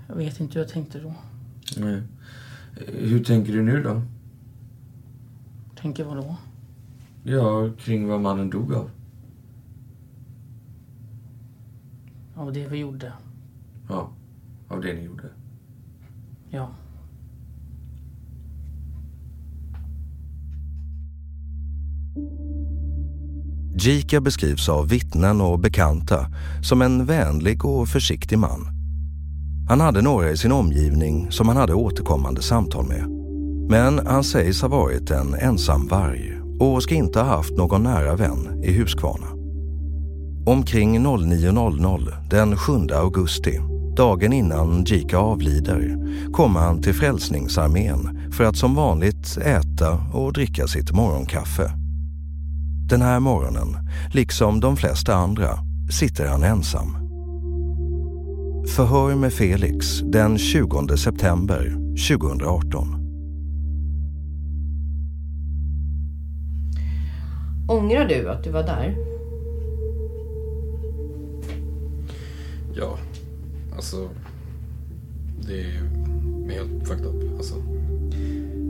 Jag 0.09 0.17
vet 0.17 0.41
inte 0.41 0.55
hur 0.55 0.61
jag 0.61 0.73
tänkte 0.73 1.01
då. 1.01 1.15
Nej. 1.77 2.03
Hur 2.89 3.25
tänker 3.25 3.53
du 3.53 3.63
nu 3.63 3.83
då? 3.83 4.03
Tänker 5.77 6.05
vad 6.05 6.17
då? 6.17 6.37
Ja, 7.25 7.71
kring 7.79 8.09
vad 8.09 8.21
mannen 8.21 8.51
dog 8.51 8.75
av. 8.75 8.91
Av 12.35 12.53
det 12.53 12.67
vi 12.69 12.79
gjorde. 12.79 13.13
Ja, 13.89 14.11
av 14.69 14.81
det 14.81 14.95
ni 14.95 15.03
gjorde. 15.03 15.29
Ja. 16.51 16.71
Jika 23.83 24.21
beskrivs 24.21 24.69
av 24.69 24.89
vittnen 24.89 25.41
och 25.41 25.59
bekanta 25.59 26.27
som 26.63 26.83
en 26.83 27.07
vänlig 27.07 27.65
och 27.65 27.89
försiktig 27.89 28.39
man. 28.39 28.67
Han 29.69 29.81
hade 29.81 30.03
några 30.03 30.31
i 30.31 30.37
sin 30.37 30.53
omgivning 30.53 31.31
som 31.31 31.49
han 31.49 31.57
hade 31.57 31.75
återkommande 31.75 32.43
samtal 32.43 32.87
med. 32.89 33.07
Men 33.71 34.07
han 34.07 34.25
sägs 34.25 34.63
ha 34.63 34.69
varit 34.69 35.11
en 35.11 35.35
ensam 35.35 35.89
varg 35.89 36.41
och 36.61 36.83
ska 36.83 36.95
inte 36.95 37.21
ha 37.21 37.27
haft 37.27 37.57
någon 37.57 37.83
nära 37.83 38.17
vän 38.17 38.63
i 38.65 38.73
Huskvarna. 38.73 39.27
Omkring 40.47 41.07
09.00 41.07 42.29
den 42.31 42.57
7 42.57 42.73
augusti, 42.95 43.61
dagen 43.97 44.33
innan 44.33 44.85
Jika 44.85 45.19
avlider, 45.19 45.97
kommer 46.33 46.61
han 46.61 46.83
till 46.83 46.95
Frälsningsarmén 46.95 48.31
för 48.33 48.45
att 48.45 48.57
som 48.57 48.75
vanligt 48.75 49.39
äta 49.39 49.93
och 50.13 50.33
dricka 50.33 50.67
sitt 50.67 50.93
morgonkaffe. 50.93 51.80
Den 52.91 53.03
här 53.03 53.21
morgonen, 53.21 53.77
liksom 54.13 54.61
de 54.61 54.77
flesta 54.77 55.15
andra, 55.15 55.59
sitter 55.91 56.27
han 56.27 56.43
ensam. 56.43 56.97
Förhör 58.77 59.15
med 59.15 59.33
Felix 59.33 60.01
den 60.01 60.39
20 60.39 60.97
september 60.97 61.77
2018. 62.09 62.87
Ångrar 67.69 68.05
du 68.05 68.31
att 68.31 68.45
du 68.45 68.51
var 68.51 68.63
där? 68.63 68.97
Ja, 72.75 72.99
alltså... 73.77 74.09
Det 75.47 75.61
är 75.61 75.67
ju 75.67 76.53
helt 76.53 76.89
fucked 76.89 77.07
up. 77.07 77.37
Alltså. 77.37 77.55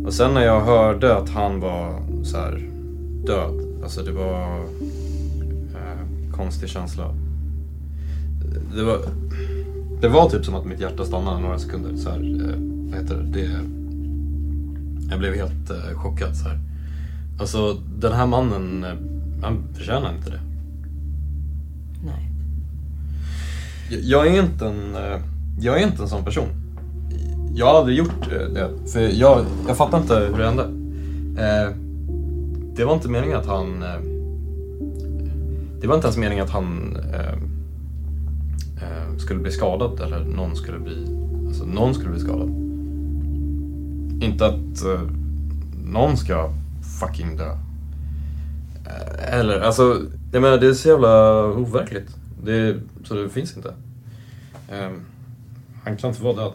Och 0.06 0.14
sen 0.14 0.34
när 0.34 0.44
jag 0.44 0.60
hörde 0.60 1.16
att 1.16 1.28
han 1.28 1.60
var 1.60 2.02
så 2.24 2.36
här 2.36 2.70
död. 3.26 3.69
Alltså 3.82 4.02
det 4.02 4.12
var... 4.12 4.58
Eh, 5.74 6.32
konstig 6.32 6.68
känsla. 6.68 7.14
Det 8.76 8.82
var... 8.82 8.98
Det 10.00 10.08
var 10.08 10.30
typ 10.30 10.44
som 10.44 10.54
att 10.54 10.64
mitt 10.66 10.80
hjärta 10.80 11.04
stannade 11.04 11.40
några 11.40 11.58
sekunder. 11.58 11.96
Så 11.96 12.10
här, 12.10 12.18
eh, 12.18 12.56
vad 12.90 13.00
heter 13.02 13.16
det? 13.16 13.40
det 13.40 13.50
jag 15.10 15.18
blev 15.18 15.34
helt 15.34 15.70
eh, 15.70 15.94
chockad. 15.98 16.36
Så 16.36 16.48
här. 16.48 16.58
Alltså 17.40 17.76
den 17.98 18.12
här 18.12 18.26
mannen, 18.26 18.84
eh, 18.84 18.94
han 19.42 19.58
förtjänar 19.74 20.14
inte 20.16 20.30
det. 20.30 20.40
Nej. 22.04 22.30
Jag- 23.90 24.00
Jag 24.02 24.36
är 24.36 24.42
inte 24.42 24.66
en, 24.66 24.94
eh, 24.94 25.20
jag 25.60 25.80
är 25.82 25.86
inte 25.86 26.02
en 26.02 26.08
sån 26.08 26.24
person. 26.24 26.48
Jag 27.54 27.66
har 27.66 27.74
aldrig 27.78 27.98
gjort 27.98 28.32
eh, 28.32 28.48
det. 28.54 28.68
För 28.92 29.00
jag, 29.00 29.44
jag 29.68 29.76
fattar 29.76 29.98
inte 30.00 30.14
hur 30.14 30.38
det 30.38 30.46
hände. 30.46 30.62
Eh, 31.42 31.74
det 32.80 32.86
var 32.86 32.94
inte 32.94 33.08
meningen 33.08 33.36
att 33.36 33.46
han... 33.46 33.82
Eh, 33.82 34.00
det 35.80 35.86
var 35.86 35.94
inte 35.94 36.06
ens 36.06 36.16
meningen 36.16 36.44
att 36.44 36.50
han 36.50 36.96
eh, 37.12 37.32
eh, 38.82 39.16
skulle 39.18 39.40
bli 39.40 39.50
skadad 39.50 40.00
eller 40.00 40.24
någon 40.24 40.56
skulle 40.56 40.78
bli... 40.78 41.06
Alltså 41.46 41.64
någon 41.64 41.94
skulle 41.94 42.10
bli 42.10 42.20
skadad. 42.20 42.48
Inte 44.22 44.46
att 44.46 44.84
eh, 44.84 45.00
någon 45.84 46.16
ska 46.16 46.52
fucking 47.00 47.36
dö. 47.36 47.50
Eh, 48.86 49.38
eller 49.38 49.60
alltså, 49.60 50.02
jag 50.32 50.42
menar 50.42 50.58
det 50.58 50.66
är 50.66 50.74
så 50.74 50.88
jävla 50.88 51.44
overkligt. 51.44 52.16
Det, 52.44 52.76
så 53.04 53.14
det 53.14 53.28
finns 53.28 53.56
inte. 53.56 53.74
Eh, 54.68 54.90
han 55.84 55.96
kan 55.96 56.10
inte 56.10 56.22
vara 56.22 56.36
död. 56.36 56.52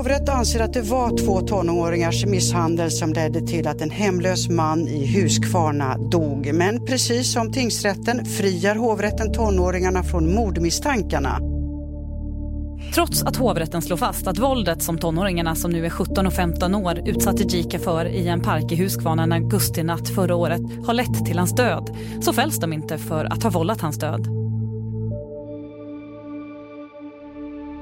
Hovrätt 0.00 0.28
anser 0.28 0.60
att 0.60 0.72
det 0.72 0.82
var 0.82 1.18
två 1.18 1.40
tonåringars 1.40 2.26
misshandel 2.26 2.90
som 2.90 3.12
ledde 3.12 3.40
till 3.40 3.68
att 3.68 3.80
en 3.80 3.90
hemlös 3.90 4.48
man 4.48 4.88
i 4.88 5.06
Huskvarna 5.06 5.98
dog. 5.98 6.54
Men 6.54 6.86
precis 6.86 7.32
som 7.32 7.52
tingsrätten 7.52 8.24
friar 8.24 8.74
hovrätten 8.74 9.32
tonåringarna 9.32 10.02
från 10.02 10.34
mordmisstankarna. 10.34 11.38
Trots 12.94 13.22
att 13.22 13.36
hovrätten 13.36 13.82
slår 13.82 13.96
fast 13.96 14.26
att 14.26 14.38
våldet 14.38 14.82
som 14.82 14.98
tonåringarna 14.98 15.54
som 15.54 15.70
nu 15.70 15.86
är 15.86 15.90
17 15.90 16.26
och 16.26 16.32
15 16.32 16.74
år 16.74 17.08
utsatte 17.08 17.42
Jika 17.42 17.78
för 17.78 18.06
i 18.06 18.28
en 18.28 18.40
park 18.40 18.72
i 18.72 18.76
Huskvarna 18.76 19.22
en 19.22 19.32
augustinatt 19.32 20.08
förra 20.08 20.34
året 20.34 20.62
har 20.86 20.94
lett 20.94 21.26
till 21.26 21.38
hans 21.38 21.52
död 21.52 21.96
så 22.20 22.32
fälls 22.32 22.56
de 22.56 22.72
inte 22.72 22.98
för 22.98 23.24
att 23.24 23.42
ha 23.42 23.50
vållat 23.50 23.80
hans 23.80 23.98
död. 23.98 24.39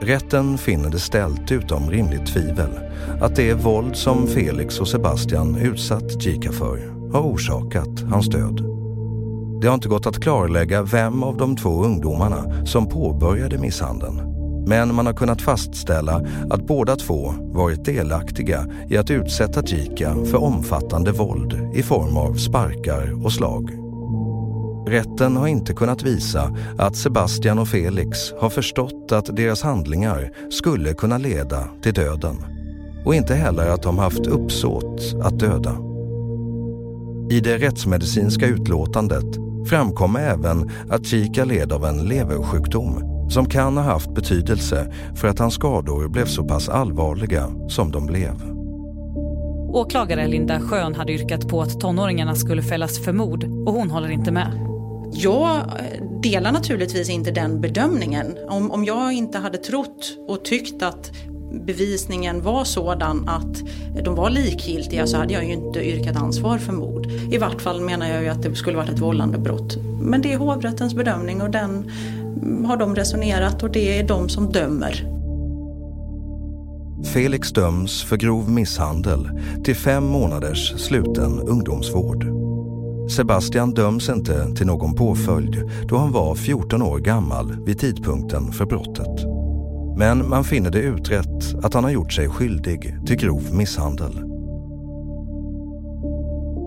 Rätten 0.01 0.59
finner 0.59 0.91
det 0.91 0.99
ställt 0.99 1.53
utom 1.53 1.91
rimligt 1.91 2.27
tvivel 2.27 2.71
att 3.21 3.37
det 3.37 3.55
våld 3.55 3.97
som 3.97 4.27
Felix 4.27 4.81
och 4.81 4.89
Sebastian 4.89 5.57
utsatt 5.57 6.27
Jika 6.27 6.53
för 6.53 6.93
har 7.13 7.21
orsakat 7.21 8.01
hans 8.11 8.29
död. 8.29 8.63
Det 9.61 9.67
har 9.67 9.75
inte 9.75 9.89
gått 9.89 10.07
att 10.07 10.21
klarlägga 10.21 10.83
vem 10.83 11.23
av 11.23 11.37
de 11.37 11.57
två 11.57 11.85
ungdomarna 11.85 12.67
som 12.67 12.89
påbörjade 12.89 13.59
misshandeln. 13.59 14.21
Men 14.67 14.95
man 14.95 15.07
har 15.07 15.13
kunnat 15.13 15.43
fastställa 15.43 16.27
att 16.51 16.67
båda 16.67 16.97
två 16.97 17.35
varit 17.41 17.85
delaktiga 17.85 18.67
i 18.89 18.97
att 18.97 19.11
utsätta 19.11 19.63
Jika 19.67 20.15
för 20.25 20.43
omfattande 20.43 21.13
våld 21.13 21.71
i 21.75 21.83
form 21.83 22.17
av 22.17 22.35
sparkar 22.35 23.25
och 23.25 23.33
slag. 23.33 23.88
Rätten 24.91 25.37
har 25.37 25.47
inte 25.47 25.73
kunnat 25.73 26.03
visa 26.03 26.57
att 26.79 26.97
Sebastian 26.97 27.59
och 27.59 27.69
Felix 27.69 28.33
har 28.41 28.51
förstått 28.51 29.13
att 29.13 29.37
deras 29.37 29.63
handlingar 29.63 30.31
skulle 30.51 30.95
kunna 30.95 31.19
leda 31.19 31.69
till 31.83 31.95
döden 31.95 32.37
och 33.05 33.15
inte 33.15 33.35
heller 33.35 33.69
att 33.69 33.83
de 33.83 33.99
haft 33.99 34.27
uppsåt 34.27 35.15
att 35.23 35.39
döda. 35.39 35.77
I 37.31 37.41
det 37.41 37.59
rättsmedicinska 37.59 38.47
utlåtandet 38.47 39.27
framkommer 39.69 40.21
även 40.21 40.71
att 40.91 41.07
Chica 41.07 41.45
led 41.45 41.73
av 41.73 41.85
en 41.85 41.99
leversjukdom 41.99 43.19
som 43.31 43.47
kan 43.47 43.77
ha 43.77 43.85
haft 43.85 44.15
betydelse 44.15 44.93
för 45.15 45.29
att 45.29 45.39
hans 45.39 45.55
skador 45.55 46.09
blev 46.09 46.25
så 46.25 46.45
pass 46.45 46.69
allvarliga 46.69 47.47
som 47.69 47.91
de 47.91 48.07
blev. 48.07 48.33
Åklagare 49.73 50.27
Linda 50.27 50.61
Schön 50.61 50.95
hade 50.95 51.13
yrkat 51.13 51.49
på 51.49 51.63
att 51.63 51.81
tonåringarna 51.81 52.35
skulle 52.35 52.63
fällas 52.63 52.99
för 52.99 53.13
mord 53.13 53.45
och 53.45 53.73
hon 53.73 53.91
håller 53.91 54.09
inte 54.09 54.33
med. 54.33 54.78
Jag 55.13 55.57
eh, 55.57 56.21
delar 56.23 56.53
naturligtvis 56.53 57.09
inte 57.09 57.31
den 57.31 57.61
bedömningen. 57.61 58.37
Om, 58.49 58.71
om 58.71 58.85
jag 58.85 59.13
inte 59.13 59.39
hade 59.39 59.59
trott 59.59 60.17
och 60.29 60.45
tyckt 60.45 60.83
att 60.83 61.13
bevisningen 61.67 62.43
var 62.43 62.65
sådan 62.65 63.29
att 63.29 63.63
de 64.05 64.15
var 64.15 64.31
likgiltiga 64.31 65.07
så 65.07 65.17
hade 65.17 65.33
jag 65.33 65.45
ju 65.45 65.53
inte 65.53 65.81
yrkat 65.81 66.17
ansvar 66.17 66.59
för 66.59 66.73
mord. 66.73 67.07
I 67.31 67.39
vart 67.39 67.63
fall 67.63 67.81
menar 67.81 68.09
jag 68.09 68.23
ju 68.23 68.29
att 68.29 68.43
det 68.43 68.55
skulle 68.55 68.77
varit 68.77 68.91
ett 68.91 68.99
vållande 68.99 69.39
brott. 69.39 69.77
Men 70.01 70.23
det 70.23 70.33
är 70.33 70.39
hovrättens 70.39 70.95
bedömning 70.95 71.43
och 71.43 71.51
den 71.51 71.91
har 72.67 72.77
de 72.77 72.97
resonerat 72.97 73.63
och 73.63 73.71
det 73.71 73.99
är 73.99 74.09
de 74.09 74.29
som 74.29 74.53
dömer. 74.53 75.19
Felix 77.05 77.53
döms 77.53 78.03
för 78.03 78.17
grov 78.17 78.51
misshandel 78.51 79.31
till 79.65 79.77
fem 79.77 80.05
månaders 80.05 80.75
sluten 80.77 81.41
ungdomsvård. 81.41 82.38
Sebastian 83.09 83.75
döms 83.75 84.09
inte 84.09 84.55
till 84.55 84.67
någon 84.67 84.95
påföljd 84.95 85.71
då 85.89 85.97
han 85.97 86.13
var 86.13 86.35
14 86.35 86.83
år 86.83 86.99
gammal 86.99 87.65
vid 87.65 87.79
tidpunkten 87.79 88.53
för 88.53 88.67
brottet. 88.67 89.25
Men 89.99 90.29
man 90.29 90.45
finner 90.45 90.71
det 90.71 90.79
utrett 90.79 91.55
att 91.63 91.75
han 91.75 91.85
har 91.85 91.91
gjort 91.91 92.13
sig 92.13 92.29
skyldig 92.29 92.97
till 93.07 93.17
grov 93.17 93.43
misshandel. 93.53 94.25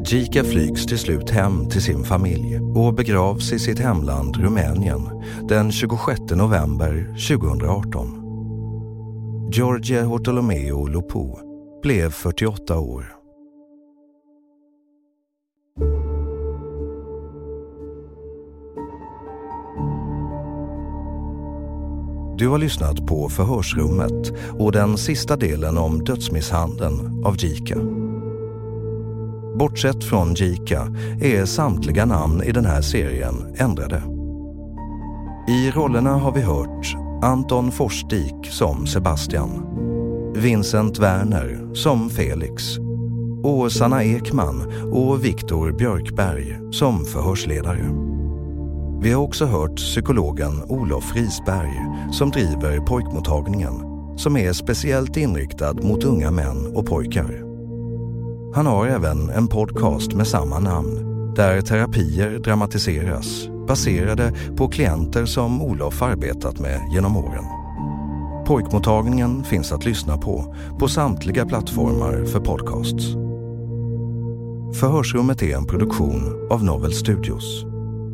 Jika 0.05 0.43
flygs 0.43 0.85
till 0.85 0.97
slut 0.97 1.29
hem 1.29 1.69
till 1.69 1.81
sin 1.81 2.03
familj 2.03 2.59
och 2.75 2.93
begravs 2.93 3.53
i 3.53 3.59
sitt 3.59 3.79
hemland 3.79 4.37
Rumänien 4.37 5.09
den 5.49 5.71
26 5.71 6.21
november 6.31 7.15
2018. 7.29 8.17
George 9.51 10.01
Hortolomeo 10.01 10.87
Lopo 10.87 11.39
blev 11.83 12.09
48 12.09 12.79
år. 12.79 13.20
Du 22.41 22.47
har 22.47 22.57
lyssnat 22.57 23.07
på 23.07 23.29
Förhörsrummet 23.29 24.33
och 24.59 24.71
den 24.71 24.97
sista 24.97 25.37
delen 25.37 25.77
om 25.77 26.03
dödsmisshandeln 26.03 27.25
av 27.25 27.35
Jika. 27.37 27.75
Bortsett 29.59 30.03
från 30.03 30.33
Jika 30.33 30.87
är 31.21 31.45
samtliga 31.45 32.05
namn 32.05 32.43
i 32.43 32.51
den 32.51 32.65
här 32.65 32.81
serien 32.81 33.55
ändrade. 33.57 34.03
I 35.47 35.71
rollerna 35.71 36.13
har 36.13 36.31
vi 36.31 36.41
hört 36.41 36.95
Anton 37.23 37.71
Forsdik 37.71 38.47
som 38.49 38.87
Sebastian, 38.87 39.65
Vincent 40.35 40.99
Werner 40.99 41.75
som 41.75 42.09
Felix 42.09 42.63
och 43.43 43.71
Sanna 43.71 44.03
Ekman 44.03 44.73
och 44.91 45.25
Viktor 45.25 45.71
Björkberg 45.71 46.59
som 46.71 47.05
förhörsledare. 47.05 48.10
Vi 49.03 49.11
har 49.11 49.23
också 49.23 49.45
hört 49.45 49.75
psykologen 49.75 50.63
Olof 50.67 51.15
Risberg 51.15 51.85
som 52.11 52.31
driver 52.31 52.79
pojkmottagningen 52.79 53.73
som 54.17 54.37
är 54.37 54.53
speciellt 54.53 55.17
inriktad 55.17 55.73
mot 55.73 56.03
unga 56.03 56.31
män 56.31 56.75
och 56.75 56.85
pojkar. 56.85 57.43
Han 58.55 58.65
har 58.65 58.87
även 58.87 59.29
en 59.29 59.47
podcast 59.47 60.13
med 60.13 60.27
samma 60.27 60.59
namn 60.59 61.05
där 61.35 61.61
terapier 61.61 62.39
dramatiseras 62.39 63.47
baserade 63.67 64.33
på 64.57 64.67
klienter 64.67 65.25
som 65.25 65.61
Olof 65.61 66.01
arbetat 66.01 66.59
med 66.59 66.81
genom 66.93 67.17
åren. 67.17 67.45
Pojkmottagningen 68.45 69.43
finns 69.43 69.71
att 69.71 69.85
lyssna 69.85 70.17
på 70.17 70.55
på 70.79 70.87
samtliga 70.87 71.45
plattformar 71.45 72.25
för 72.25 72.39
podcasts. 72.39 73.05
Förhörsrummet 74.79 75.43
är 75.43 75.55
en 75.55 75.65
produktion 75.65 76.47
av 76.51 76.63
Novel 76.63 76.93
Studios. 76.93 77.70